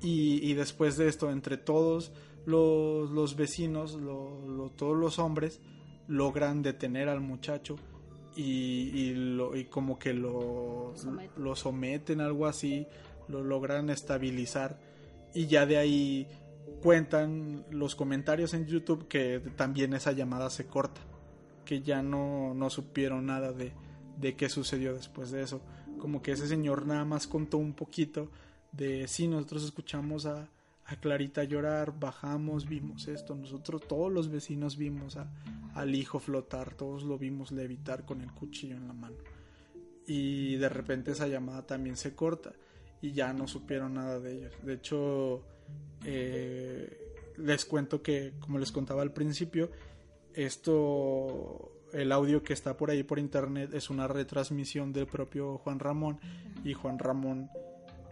[0.02, 2.12] Y, y después de esto, entre todos,
[2.44, 3.98] los, los vecinos,
[4.76, 5.60] todos los hombres,
[6.08, 7.76] logran detener al muchacho
[8.34, 10.94] y, y, lo, y como que lo,
[11.36, 12.86] lo someten, algo así,
[13.28, 14.78] lo logran estabilizar
[15.34, 16.28] y ya de ahí
[16.82, 21.00] cuentan los comentarios en YouTube que también esa llamada se corta,
[21.64, 23.72] que ya no, no supieron nada de,
[24.18, 25.60] de qué sucedió después de eso.
[25.98, 28.28] Como que ese señor nada más contó un poquito
[28.72, 30.48] de si nosotros escuchamos a,
[30.86, 35.30] a Clarita llorar, bajamos, vimos esto, nosotros todos los vecinos vimos a,
[35.74, 39.16] al hijo flotar, todos lo vimos levitar con el cuchillo en la mano.
[40.06, 42.52] Y de repente esa llamada también se corta
[43.00, 44.54] y ya no supieron nada de ellos.
[44.62, 45.44] De hecho,
[46.04, 49.70] eh, les cuento que, como les contaba al principio,
[50.34, 55.78] esto, el audio que está por ahí por internet es una retransmisión del propio Juan
[55.78, 56.18] Ramón
[56.64, 57.50] y Juan Ramón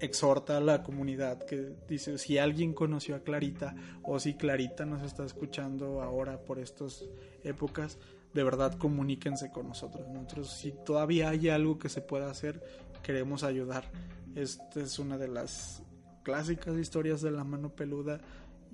[0.00, 5.02] exhorta a la comunidad que dice si alguien conoció a Clarita o si Clarita nos
[5.02, 7.04] está escuchando ahora por estas
[7.44, 7.98] épocas,
[8.32, 10.08] de verdad comuníquense con nosotros.
[10.08, 12.62] Nosotros si todavía hay algo que se pueda hacer,
[13.02, 13.90] queremos ayudar.
[14.34, 15.82] Esta es una de las
[16.22, 18.20] clásicas historias de la mano peluda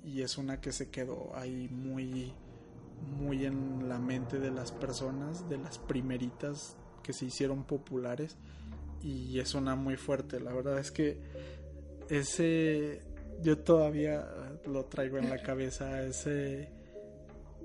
[0.05, 2.33] y es una que se quedó ahí muy
[3.19, 8.37] muy en la mente de las personas, de las primeritas que se hicieron populares
[9.07, 10.41] y es una muy fuerte.
[10.41, 11.17] La verdad es que
[12.11, 13.01] ese
[13.41, 14.27] yo todavía
[14.67, 16.73] lo traigo en la cabeza ese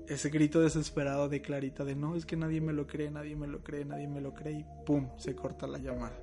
[0.08, 3.46] ese grito desesperado de Clarita de no, es que nadie me lo cree, nadie me
[3.46, 6.16] lo cree, nadie me lo cree y pum, se corta la llamada.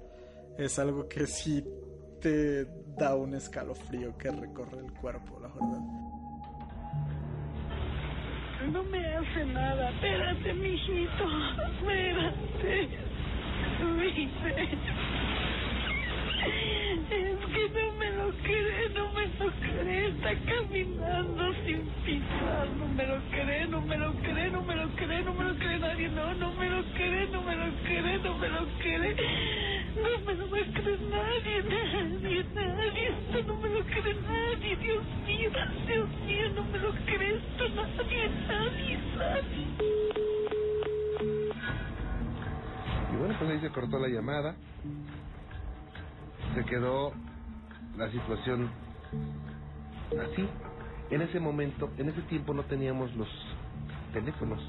[0.57, 1.65] Es algo que sí
[2.21, 2.65] te
[2.97, 5.81] da un escalofrío que recorre el cuerpo, la verdad.
[8.71, 11.23] No me hace nada, espérate, mijito,
[11.79, 13.09] espérate.
[16.41, 22.87] Es que no me lo cree, no me lo cree, está caminando sin pisar, no
[22.87, 25.79] me lo cree, no me lo cree, no me lo cree, no me lo cree
[25.79, 29.15] nadie, no, no me lo cree, no me lo cree, no me lo cree,
[29.95, 35.49] no me lo cree nadie, nadie, nadie, esto no me lo cree nadie, Dios mío,
[35.87, 39.67] Dios mío, no me lo cree esto nadie, nadie, nadie.
[43.11, 44.55] Y bueno, pues ahí se cortó la llamada
[46.55, 47.13] se quedó
[47.97, 48.69] la situación
[50.11, 50.47] así.
[51.11, 53.27] En ese momento, en ese tiempo no teníamos los
[54.13, 54.61] teléfonos.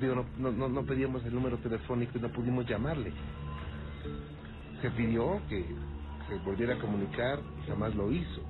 [0.00, 3.12] Digo, no, no, no pedíamos el número telefónico y no pudimos llamarle.
[4.82, 5.64] Se pidió que
[6.28, 8.42] se volviera a comunicar y jamás lo hizo.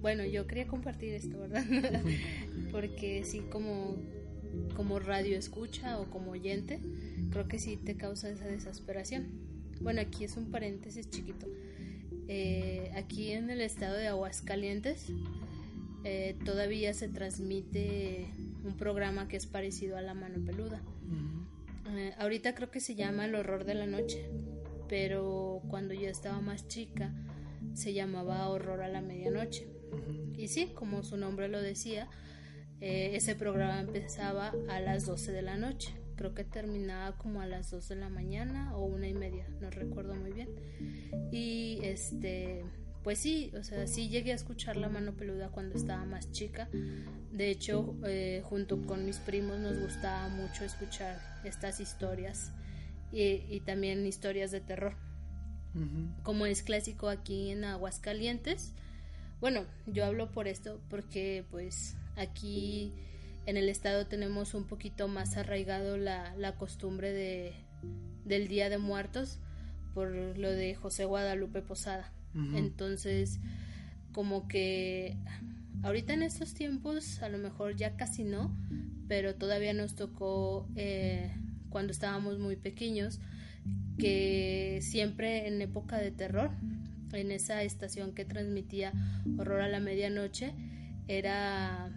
[0.00, 1.64] Bueno, yo quería compartir esto, ¿verdad?
[2.70, 3.96] Porque sí, como,
[4.74, 6.80] como radio escucha o como oyente,
[7.30, 9.26] creo que sí te causa esa desesperación.
[9.80, 11.46] Bueno, aquí es un paréntesis chiquito.
[12.28, 15.06] Eh, aquí en el estado de Aguascalientes
[16.04, 18.26] eh, todavía se transmite
[18.64, 20.82] un programa que es parecido a La Mano Peluda.
[21.90, 24.28] Eh, ahorita creo que se llama El Horror de la Noche,
[24.88, 27.14] pero cuando yo estaba más chica
[27.74, 29.68] se llamaba Horror a la Medianoche.
[30.36, 32.08] Y sí, como su nombre lo decía,
[32.80, 37.70] ese programa empezaba a las 12 de la noche creo que terminaba como a las
[37.70, 40.48] 2 de la mañana o una y media, no recuerdo muy bien.
[41.30, 42.64] Y este,
[43.04, 46.68] pues sí, o sea, sí llegué a escuchar La Mano Peluda cuando estaba más chica.
[47.30, 52.50] De hecho, eh, junto con mis primos nos gustaba mucho escuchar estas historias
[53.12, 54.96] y, también historias de terror.
[56.22, 58.72] Como es clásico aquí en Aguascalientes.
[59.40, 62.92] Bueno, yo hablo por esto porque pues aquí
[63.46, 67.52] en el estado tenemos un poquito más arraigado la, la costumbre de,
[68.24, 69.38] del Día de Muertos
[69.94, 72.12] por lo de José Guadalupe Posada.
[72.54, 73.40] Entonces,
[74.12, 75.16] como que
[75.82, 78.54] ahorita en estos tiempos, a lo mejor ya casi no,
[79.08, 81.34] pero todavía nos tocó eh,
[81.70, 83.20] cuando estábamos muy pequeños,
[83.98, 86.50] que siempre en época de terror,
[87.12, 88.92] en esa estación que transmitía
[89.38, 90.52] Horror a la Medianoche,
[91.08, 91.88] era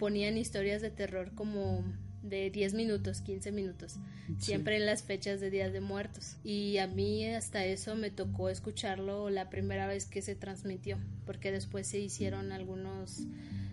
[0.00, 1.84] ponían historias de terror como
[2.22, 3.96] de 10 minutos, 15 minutos,
[4.38, 6.38] siempre en las fechas de Días de Muertos.
[6.42, 10.96] Y a mí hasta eso me tocó escucharlo la primera vez que se transmitió,
[11.26, 13.26] porque después se hicieron algunos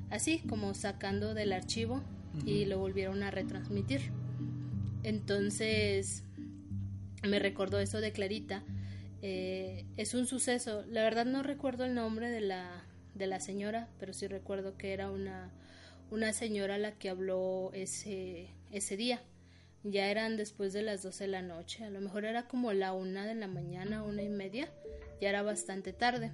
[0.10, 2.04] así, como sacando del archivo
[2.46, 4.12] y lo volvieron a retransmitir.
[5.04, 6.26] Entonces,
[7.24, 8.64] me recordó eso de Clarita.
[9.22, 12.84] Eh, es un suceso, la verdad no recuerdo el nombre de la,
[13.16, 15.54] de la señora, pero sí recuerdo que era una
[16.10, 19.22] una señora a la que habló ese, ese día.
[19.84, 22.94] Ya eran después de las 12 de la noche, a lo mejor era como la
[22.94, 24.72] una de la mañana, una y media,
[25.22, 26.32] ya era bastante tarde.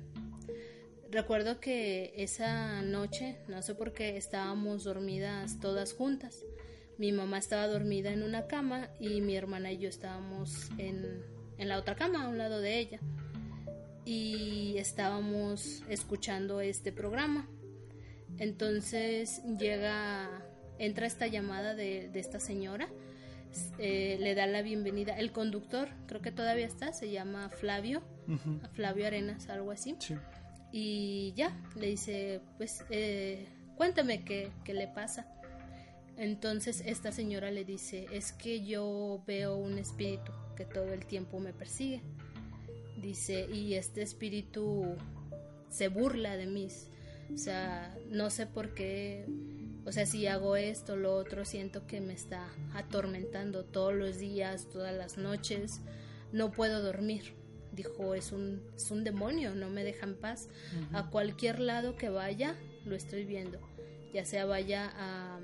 [1.12, 6.44] Recuerdo que esa noche, no sé por qué, estábamos dormidas todas juntas.
[6.98, 11.24] Mi mamá estaba dormida en una cama y mi hermana y yo estábamos en,
[11.60, 13.00] en la otra cama, a un lado de ella.
[14.06, 17.48] y estábamos escuchando este programa.
[18.38, 20.30] Entonces llega,
[20.80, 22.90] entra esta llamada de, esta señora,
[23.78, 25.18] eh, le da la bienvenida.
[25.18, 28.02] El conductor, creo que todavía está, se llama Flavio,
[28.74, 29.96] Flavio Arenas, algo así.
[30.72, 33.46] Y ya, le dice, pues eh,
[33.76, 35.28] cuéntame qué, qué le pasa.
[36.18, 41.40] Entonces esta señora le dice, es que yo veo un espíritu que todo el tiempo
[41.40, 42.02] me persigue.
[42.98, 44.96] Dice, y este espíritu
[45.70, 46.68] se burla de mí.
[47.34, 49.26] O sea, no sé por qué,
[49.86, 54.70] o sea, si hago esto, lo otro, siento que me está atormentando todos los días,
[54.70, 55.82] todas las noches.
[56.32, 57.36] No puedo dormir.
[57.74, 60.48] Dijo, es un, es un demonio, no me deja en paz.
[60.94, 62.56] A cualquier lado que vaya,
[62.86, 63.60] lo estoy viendo.
[64.14, 65.40] Ya sea vaya a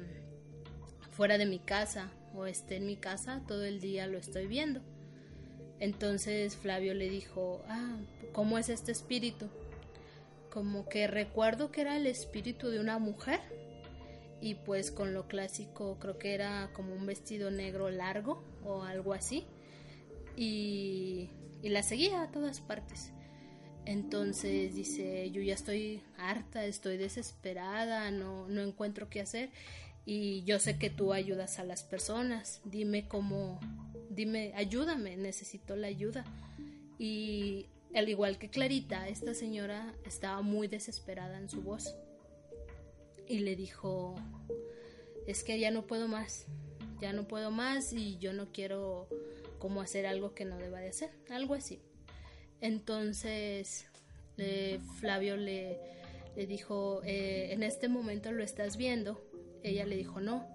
[1.11, 4.79] fuera de mi casa o esté en mi casa, todo el día lo estoy viendo.
[5.79, 7.97] Entonces Flavio le dijo, ah,
[8.31, 9.49] ¿cómo es este espíritu?
[10.49, 13.39] Como que recuerdo que era el espíritu de una mujer
[14.41, 19.13] y pues con lo clásico creo que era como un vestido negro largo o algo
[19.13, 19.45] así
[20.35, 21.29] y,
[21.61, 23.11] la seguía a todas partes.
[23.85, 29.49] Entonces dice, yo ya estoy harta, estoy desesperada, no, no encuentro qué hacer
[30.05, 33.59] y yo sé que tú ayudas a las personas, dime cómo,
[34.09, 36.23] dime, ayúdame, necesito la ayuda.
[36.97, 41.95] Y al igual que Clarita, esta señora estaba muy desesperada en su voz
[43.27, 44.15] y le dijo,
[45.27, 46.45] es que ya no puedo más,
[47.01, 49.07] ya no puedo más y yo no quiero
[49.59, 51.79] como hacer algo que no deba de hacer, algo así.
[52.61, 53.87] Entonces
[54.37, 55.79] eh, Flavio le,
[56.35, 59.21] le dijo, eh, en este momento lo estás viendo,
[59.63, 60.47] ella le dijo, no,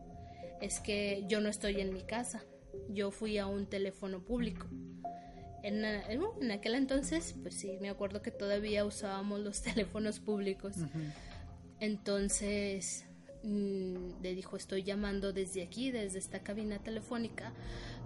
[0.61, 2.44] es que yo no estoy en mi casa,
[2.89, 4.66] yo fui a un teléfono público.
[5.65, 10.77] En, en, aquel entonces, pues sí, me acuerdo que todavía usábamos los teléfonos públicos.
[11.81, 13.07] Entonces
[13.43, 17.55] mm, le dijo, estoy llamando desde aquí, desde esta cabina telefónica,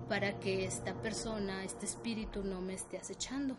[0.09, 3.56] para que esta persona, este espíritu no me esté acechando.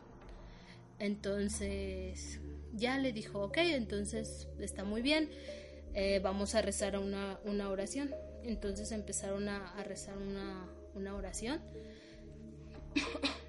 [0.97, 2.39] Entonces
[2.71, 5.29] ya le dijo, ok, entonces está muy bien.
[5.93, 8.15] Eh, vamos a rezar una, una, oración.
[8.43, 11.59] Entonces empezaron a, rezar una, una oración.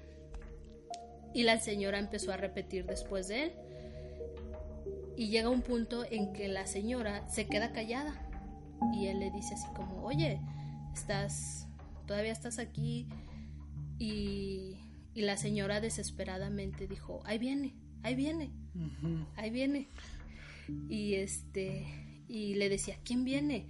[1.33, 3.51] y la señora empezó a repetir después de él.
[5.17, 8.27] Y llega un punto en que la señora se queda callada.
[8.93, 10.39] Y él le dice así como, oye,
[10.93, 11.67] estás,
[12.05, 13.07] todavía estás aquí.
[13.99, 14.77] Y,
[15.13, 18.51] y la señora desesperadamente dijo, ahí viene, ahí viene,
[19.35, 19.87] ahí viene.
[20.89, 21.85] Y este,
[22.27, 23.67] y le decía, ¿quién viene?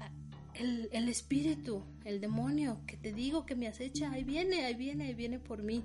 [0.00, 0.10] Ah,
[0.54, 5.06] el, el, espíritu, el demonio, que te digo que me acecha, ahí viene, ahí viene,
[5.06, 5.84] ahí viene por mí.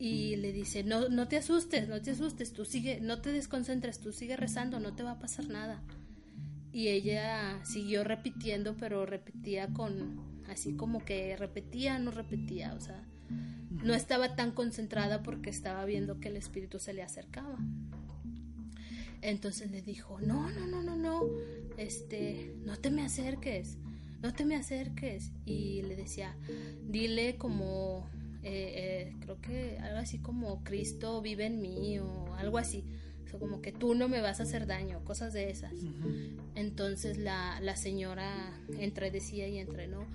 [0.00, 4.00] Y le dice, no, no te asustes, no te asustes, tú sigue, no te desconcentres,
[4.00, 5.82] tú sigue rezando, no te va a pasar nada.
[6.72, 13.04] Y ella siguió repitiendo, pero repetía con, así como que repetía, no repetía, o sea,
[13.70, 17.58] no estaba tan concentrada porque estaba viendo que el espíritu se le acercaba.
[19.20, 21.24] Entonces le dijo, no, no, no, no, no,
[21.76, 23.76] este, no te me acerques,
[24.22, 25.32] no te me acerques.
[25.44, 26.34] Y le decía,
[26.88, 28.08] dile como,
[28.42, 32.84] eh, eh, creo que algo así como Cristo vive en mí o algo así.
[33.24, 35.72] O sea, como que tú no me vas a hacer daño, cosas de esas.
[36.54, 40.06] Entonces la, la señora entre decía y entre no.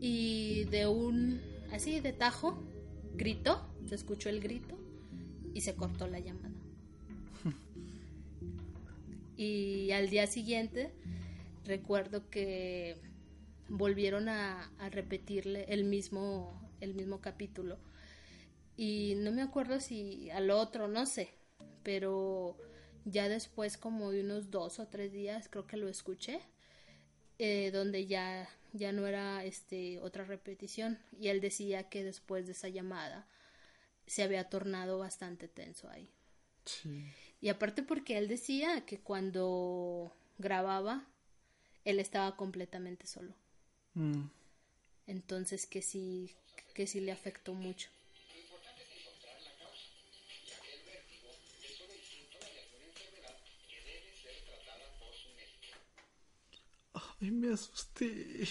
[0.00, 1.40] Y de un,
[1.72, 2.62] así de tajo,
[3.14, 4.78] gritó, se escuchó el grito
[5.54, 6.54] y se cortó la llamada.
[9.36, 10.90] Y al día siguiente
[11.64, 12.96] recuerdo que
[13.68, 17.78] volvieron a, repetirle el mismo, el mismo capítulo.
[18.76, 21.34] Y no me acuerdo si al otro, no sé,
[21.82, 22.56] pero
[23.04, 26.40] ya después como de unos dos o tres días creo que lo escuché,
[27.38, 30.98] eh, donde ya, ya no era este, otra repetición.
[31.18, 33.26] Y él decía que después de esa llamada
[34.06, 36.10] se había tornado bastante tenso ahí.
[36.64, 37.04] Sí.
[37.40, 41.06] Y aparte porque él decía que cuando grababa,
[41.84, 43.34] él estaba completamente solo.
[43.94, 44.26] Mm.
[45.06, 46.34] Entonces que sí,
[46.78, 47.88] que sí le afectó mucho.
[57.20, 58.46] Ay, me asusté.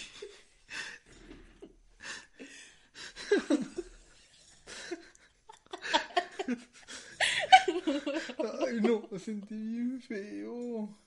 [8.59, 10.99] Ay, no, me sentí bien feo.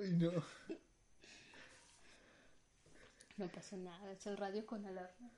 [0.00, 0.30] Ay, no.
[3.36, 5.30] No pasa nada, es el radio con alarma.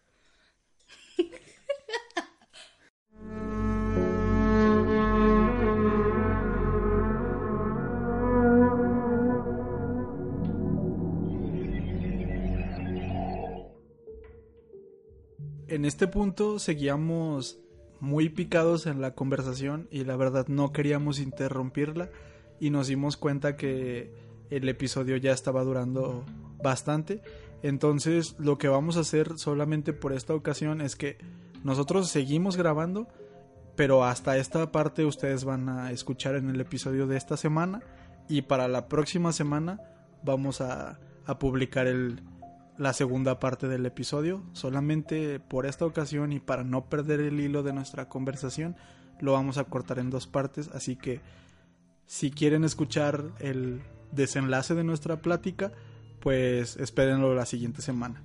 [15.69, 17.61] En este punto seguíamos
[18.01, 22.11] muy picados en la conversación y la verdad no queríamos interrumpirla
[22.59, 26.25] y nos dimos cuenta que el episodio ya estaba durando
[26.63, 27.23] bastante.
[27.63, 31.19] Entonces lo que vamos a hacer solamente por esta ocasión es que
[31.63, 33.09] nosotros seguimos grabando,
[33.77, 37.81] pero hasta esta parte ustedes van a escuchar en el episodio de esta semana
[38.29, 39.81] y para la próxima semana
[40.23, 40.99] vamos a,
[41.39, 42.23] publicar el,
[42.77, 44.43] la segunda parte del episodio.
[44.53, 48.77] Solamente por esta ocasión y para no perder el hilo de nuestra conversación,
[49.21, 50.69] lo vamos a cortar en dos partes.
[50.75, 51.21] Así que
[52.07, 53.83] si quieren escuchar el
[54.13, 55.73] desenlace de nuestra plática,
[56.21, 58.23] pues espérenlo la siguiente semana.